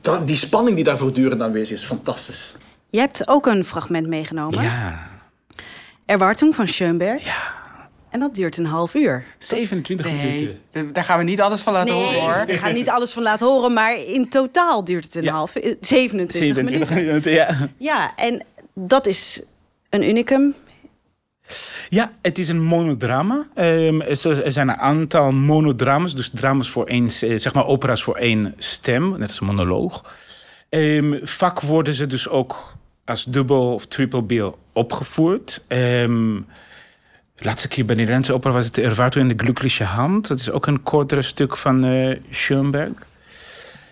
dat, 0.00 0.26
die 0.26 0.36
spanning 0.36 0.76
die 0.76 0.84
daar 0.84 0.98
voortdurend 0.98 1.42
aanwezig 1.42 1.76
is, 1.76 1.84
fantastisch. 1.84 2.56
Je 2.90 2.98
hebt 2.98 3.28
ook 3.28 3.46
een 3.46 3.64
fragment 3.64 4.06
meegenomen. 4.06 4.62
Ja. 4.62 5.10
Erwartung 6.06 6.54
van 6.54 6.68
Schoenberg. 6.68 7.24
Ja. 7.24 7.61
En 8.12 8.20
dat 8.20 8.34
duurt 8.34 8.56
een 8.56 8.66
half 8.66 8.94
uur. 8.94 9.24
27 9.38 10.06
nee, 10.06 10.16
minuten. 10.16 10.92
Daar 10.92 11.04
gaan 11.04 11.18
we 11.18 11.24
niet 11.24 11.40
alles 11.40 11.60
van 11.60 11.72
laten 11.72 11.94
nee, 11.94 12.04
horen 12.04 12.20
hoor. 12.20 12.46
We 12.46 12.56
gaan 12.56 12.74
niet 12.74 12.88
alles 12.88 13.12
van 13.12 13.22
laten 13.22 13.46
horen, 13.46 13.72
maar 13.72 13.96
in 14.06 14.28
totaal 14.28 14.84
duurt 14.84 15.04
het 15.04 15.14
een 15.14 15.22
ja. 15.22 15.32
half 15.32 15.56
uur. 15.56 15.76
27, 15.80 16.36
27 16.38 16.88
minuten. 16.88 17.06
minuten. 17.06 17.32
Ja. 17.32 17.68
ja, 17.76 18.16
en 18.16 18.44
dat 18.74 19.06
is 19.06 19.42
een 19.88 20.08
unicum. 20.08 20.54
Ja, 21.88 22.12
het 22.22 22.38
is 22.38 22.48
een 22.48 22.62
monodrama. 22.62 23.46
Um, 23.54 24.00
er 24.02 24.52
zijn 24.52 24.68
een 24.68 24.76
aantal 24.76 25.32
monodramas, 25.32 26.14
dus 26.14 26.30
dramas 26.34 26.70
voor 26.70 26.86
één, 26.86 27.10
zeg 27.10 27.54
maar 27.54 27.66
opera's 27.66 28.02
voor 28.02 28.16
één 28.16 28.54
stem, 28.58 29.10
net 29.18 29.28
als 29.28 29.40
een 29.40 29.46
monoloog. 29.46 30.14
Um, 30.68 31.20
vaak 31.22 31.60
worden 31.60 31.94
ze 31.94 32.06
dus 32.06 32.28
ook 32.28 32.76
als 33.04 33.24
dubbel 33.24 33.72
of 33.72 33.86
triple 33.86 34.22
bill 34.22 34.52
opgevoerd. 34.72 35.64
Um, 35.68 36.46
laatste 37.44 37.68
keer 37.68 37.84
bij 37.84 37.94
de 37.94 38.00
Nederlandse 38.00 38.34
opera 38.34 38.52
was 38.52 38.64
het 38.64 38.78
Erwartung 38.78 39.30
in 39.30 39.36
de 39.36 39.44
Glückliche 39.44 39.84
Hand. 39.84 40.28
Dat 40.28 40.38
is 40.38 40.50
ook 40.50 40.66
een 40.66 40.82
kortere 40.82 41.22
stuk 41.22 41.56
van 41.56 41.84
uh, 41.84 42.16
Schoenberg. 42.30 42.92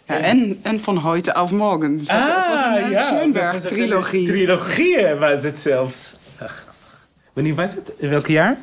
Ja, 0.07 0.17
en, 0.17 0.59
en 0.63 0.81
van 0.81 0.97
heute 0.97 1.33
auf 1.33 1.51
morgen. 1.51 1.99
Dus 1.99 2.09
ah, 2.09 2.37
het 2.37 2.49
was 2.49 2.83
een 2.83 2.91
ja, 2.91 3.03
Schoenberg-trilogie. 3.03 4.27
Trilogie 4.27 5.15
was 5.19 5.43
het 5.43 5.59
zelfs. 5.59 6.17
Ach. 6.39 6.65
Wanneer 7.33 7.55
was 7.55 7.75
het? 7.75 7.93
In 7.97 8.09
welk 8.09 8.27
jaar? 8.27 8.57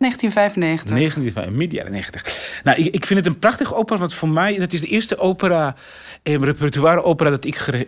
1995. 0.00 1.34
19, 1.34 1.56
midden 1.56 1.78
jaren 1.78 1.92
90. 1.92 2.60
Nou, 2.64 2.78
ik, 2.78 2.94
ik 2.94 3.06
vind 3.06 3.18
het 3.18 3.28
een 3.28 3.38
prachtige 3.38 3.74
opera, 3.74 3.98
want 3.98 4.14
voor 4.14 4.28
mij... 4.28 4.58
dat 4.58 4.72
is 4.72 4.80
de 4.80 4.86
eerste 4.86 5.18
opera, 5.18 5.74
eh, 6.22 6.36
repertoire 6.36 7.02
opera... 7.02 7.30
dat 7.30 7.44
ik 7.44 7.56
ge 7.56 7.84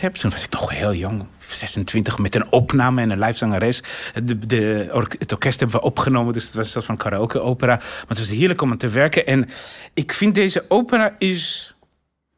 heb. 0.00 0.14
Toen 0.14 0.30
was 0.30 0.44
ik 0.44 0.50
nog 0.50 0.70
heel 0.70 0.94
jong, 0.94 1.24
26, 1.38 2.18
met 2.18 2.34
een 2.34 2.52
opname 2.52 3.00
en 3.00 3.10
een 3.10 3.18
live 3.18 3.36
zangeres. 3.36 3.82
De, 4.24 4.38
de 4.38 4.88
het 5.18 5.32
orkest 5.32 5.60
hebben 5.60 5.80
we 5.80 5.86
opgenomen, 5.86 6.32
dus 6.32 6.44
het 6.44 6.54
was 6.54 6.70
zelfs 6.70 6.86
van 6.86 6.96
karaoke-opera. 6.96 7.76
Maar 7.76 8.04
het 8.08 8.18
was 8.18 8.28
heerlijk 8.28 8.62
om 8.62 8.70
aan 8.70 8.76
te 8.76 8.88
werken. 8.88 9.26
En 9.26 9.48
ik 9.94 10.12
vind 10.12 10.34
deze 10.34 10.64
opera 10.68 11.14
is... 11.18 11.74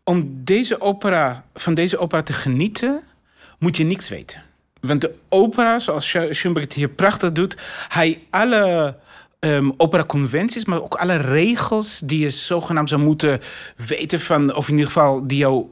Om 0.05 0.45
deze 0.45 0.81
opera, 0.81 1.45
van 1.55 1.75
deze 1.75 1.99
opera 1.99 2.23
te 2.23 2.33
genieten, 2.33 3.03
moet 3.59 3.77
je 3.77 3.85
niks 3.85 4.09
weten. 4.09 4.43
Want 4.81 5.01
de 5.01 5.15
opera, 5.29 5.79
zoals 5.79 6.17
Schoenberg 6.31 6.65
het 6.65 6.73
hier 6.73 6.89
prachtig 6.89 7.33
doet, 7.33 7.57
hij 7.89 8.23
alle 8.31 8.97
um, 9.45 9.75
opera-conventies, 9.77 10.65
maar 10.65 10.83
ook 10.83 10.95
alle 10.95 11.17
regels 11.17 12.01
die 12.05 12.19
je 12.19 12.31
zogenaamd 12.31 12.89
zou 12.89 13.01
moeten 13.01 13.41
weten 13.87 14.21
van, 14.21 14.55
of 14.55 14.67
in 14.67 14.73
ieder 14.73 14.87
geval 14.87 15.27
die 15.27 15.39
jou 15.39 15.67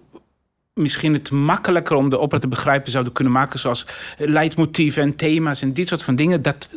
misschien 0.74 1.12
het 1.12 1.30
makkelijker 1.30 1.96
om 1.96 2.08
de 2.08 2.18
opera 2.18 2.40
te 2.40 2.48
begrijpen 2.48 2.90
zouden 2.90 3.12
kunnen 3.12 3.32
maken, 3.32 3.58
zoals 3.58 3.86
leidmotieven 4.18 5.02
en 5.02 5.16
thema's 5.16 5.62
en 5.62 5.72
dit 5.72 5.88
soort 5.88 6.02
van 6.02 6.16
dingen, 6.16 6.42
dat 6.42 6.68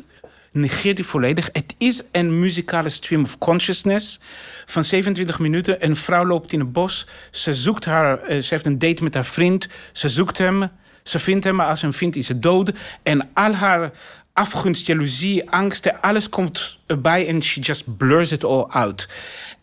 negeert 0.52 0.98
hij 0.98 1.08
volledig. 1.08 1.50
Het 1.52 1.76
is 1.78 2.04
een 2.12 2.40
muzikale 2.40 2.90
stream 2.90 3.24
of 3.24 3.38
consciousness 3.38 4.20
van 4.66 4.84
27 4.84 5.40
minuten. 5.40 5.86
Een 5.86 5.96
vrouw 5.96 6.26
loopt 6.26 6.52
in 6.52 6.60
het 6.60 6.72
bos, 6.72 7.08
ze 7.32 7.54
zoekt 7.54 7.86
haar, 7.86 8.22
eh, 8.22 8.42
ze 8.42 8.54
heeft 8.54 8.66
een 8.66 8.80
date 8.80 9.04
met 9.04 9.14
haar 9.14 9.26
vriend, 9.26 9.68
ze 9.92 10.10
zoekt 10.10 10.38
hem, 10.38 10.70
ze 11.04 11.20
vindt 11.20 11.44
hem, 11.44 11.56
maar 11.56 11.68
als 11.68 11.80
ze 11.80 11.86
hem 11.86 11.96
vindt 11.96 12.16
is 12.16 12.26
ze 12.26 12.40
dood. 12.40 12.72
En 13.04 13.30
al 13.34 13.54
haar 13.54 13.92
afgunst, 14.34 14.86
jaloezie, 14.86 15.50
angsten, 15.50 16.02
alles 16.02 16.30
komt 16.30 16.80
erbij 16.86 17.28
en 17.28 17.42
she 17.42 17.60
just 17.60 17.98
blurs 17.98 18.32
it 18.32 18.44
all 18.44 18.66
out. 18.68 19.08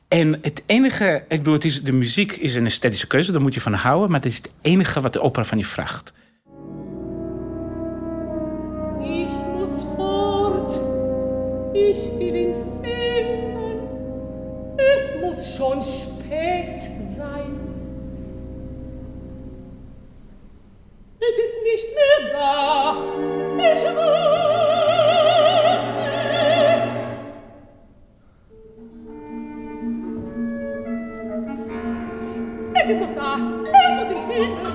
En 0.09 0.39
het 0.43 0.63
enige, 0.67 1.25
ik 1.29 1.39
bedoel, 1.39 1.53
het 1.53 1.65
is, 1.65 1.83
de 1.83 1.93
muziek 1.93 2.33
is 2.33 2.55
een 2.55 2.67
esthetische 2.67 3.07
keuze, 3.07 3.33
daar 3.33 3.41
moet 3.41 3.55
je 3.55 3.61
van 3.61 3.73
houden, 3.73 4.11
maar 4.11 4.21
het 4.21 4.31
is 4.31 4.37
het 4.37 4.51
enige 4.63 5.01
wat 5.01 5.13
de 5.13 5.21
opera 5.21 5.45
van 5.45 5.59
je 5.59 5.65
vraagt. 5.65 6.13
Ik 9.01 9.29
moet 9.55 9.85
voort, 9.97 10.75
ik 11.73 11.97
wil 12.19 12.35
ihn 12.35 12.55
vinden, 12.83 13.79
es 14.77 15.03
muss 15.21 15.55
schon 15.55 15.83
spät 15.83 16.91
Es 21.23 21.39
ist 32.89 33.01
noch 33.01 33.15
da. 33.15 33.37
Herrgott 33.73 34.11
im 34.11 34.31
Himmel. 34.31 34.70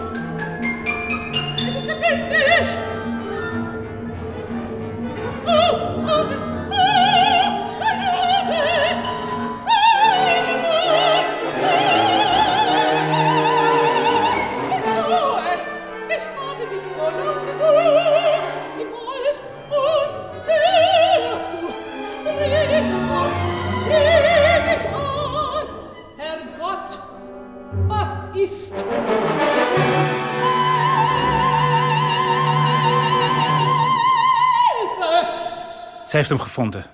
Ze 36.15 36.21
heeft 36.21 36.33
hem 36.33 36.43
gevonden. 36.43 36.85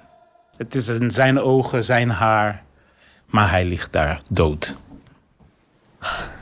Het 0.58 0.76
is 0.76 0.88
in 0.88 1.12
zijn 1.12 1.40
ogen, 1.40 1.84
zijn 1.84 2.10
haar, 2.10 2.64
maar 3.26 3.50
hij 3.50 3.66
ligt 3.66 3.94
daar 3.94 4.22
dood. 4.30 4.76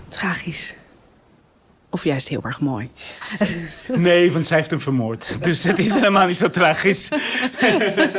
Tragisch. 0.07 0.75
Of 1.89 2.03
juist 2.03 2.27
heel 2.27 2.43
erg 2.43 2.59
mooi. 2.59 2.91
Nee, 3.87 4.31
want 4.31 4.47
zij 4.47 4.57
heeft 4.57 4.69
hem 4.69 4.79
vermoord. 4.79 5.43
Dus 5.43 5.63
het 5.63 5.79
is 5.79 5.93
helemaal 5.93 6.27
niet 6.27 6.37
zo 6.37 6.49
tragisch. 6.49 7.09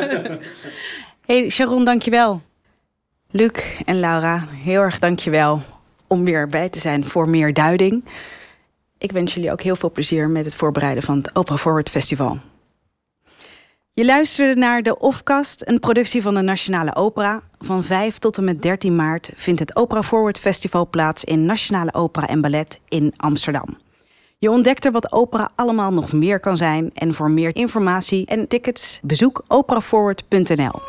hey 1.27 1.49
Sharon, 1.49 1.85
dankjewel. 1.85 2.42
Luc 3.31 3.53
en 3.85 4.01
Laura, 4.01 4.44
heel 4.49 4.81
erg 4.81 4.99
dankjewel 4.99 5.62
om 6.07 6.25
weer 6.25 6.49
bij 6.49 6.68
te 6.68 6.79
zijn 6.79 7.05
voor 7.05 7.29
meer 7.29 7.55
duiding. 7.55 8.05
Ik 8.99 9.12
wens 9.12 9.35
jullie 9.35 9.53
ook 9.53 9.62
heel 9.62 9.77
veel 9.77 9.90
plezier 9.90 10.29
met 10.29 10.44
het 10.44 10.57
voorbereiden 10.57 11.03
van 11.03 11.16
het 11.16 11.37
Opera 11.37 11.57
Forward 11.57 11.90
Festival. 11.90 12.40
Je 14.01 14.07
luisterde 14.07 14.61
naar 14.61 14.83
de 14.83 14.99
Offcast, 14.99 15.63
een 15.67 15.79
productie 15.79 16.23
van 16.23 16.35
de 16.35 16.41
Nationale 16.41 16.95
Opera. 16.95 17.43
Van 17.59 17.85
5 17.85 18.19
tot 18.19 18.37
en 18.37 18.45
met 18.45 18.63
13 18.63 18.97
maart 18.97 19.31
vindt 19.35 19.61
het 19.61 19.77
Opera 19.77 20.03
Forward 20.03 20.39
Festival 20.39 20.89
plaats 20.89 21.25
in 21.25 21.45
Nationale 21.45 21.95
Opera 21.95 22.27
en 22.27 22.41
Ballet 22.41 22.81
in 22.89 23.13
Amsterdam. 23.17 23.79
Je 24.39 24.51
ontdekt 24.51 24.85
er 24.85 24.93
wat 24.93 25.13
opera 25.13 25.51
allemaal 25.55 25.93
nog 25.93 26.13
meer 26.13 26.41
kan 26.41 26.57
zijn. 26.57 26.91
En 26.95 27.15
voor 27.15 27.31
meer 27.31 27.57
informatie 27.57 28.27
en 28.27 28.49
tickets 28.49 29.01
bezoek 29.03 29.45
operaforward.nl. 29.49 30.81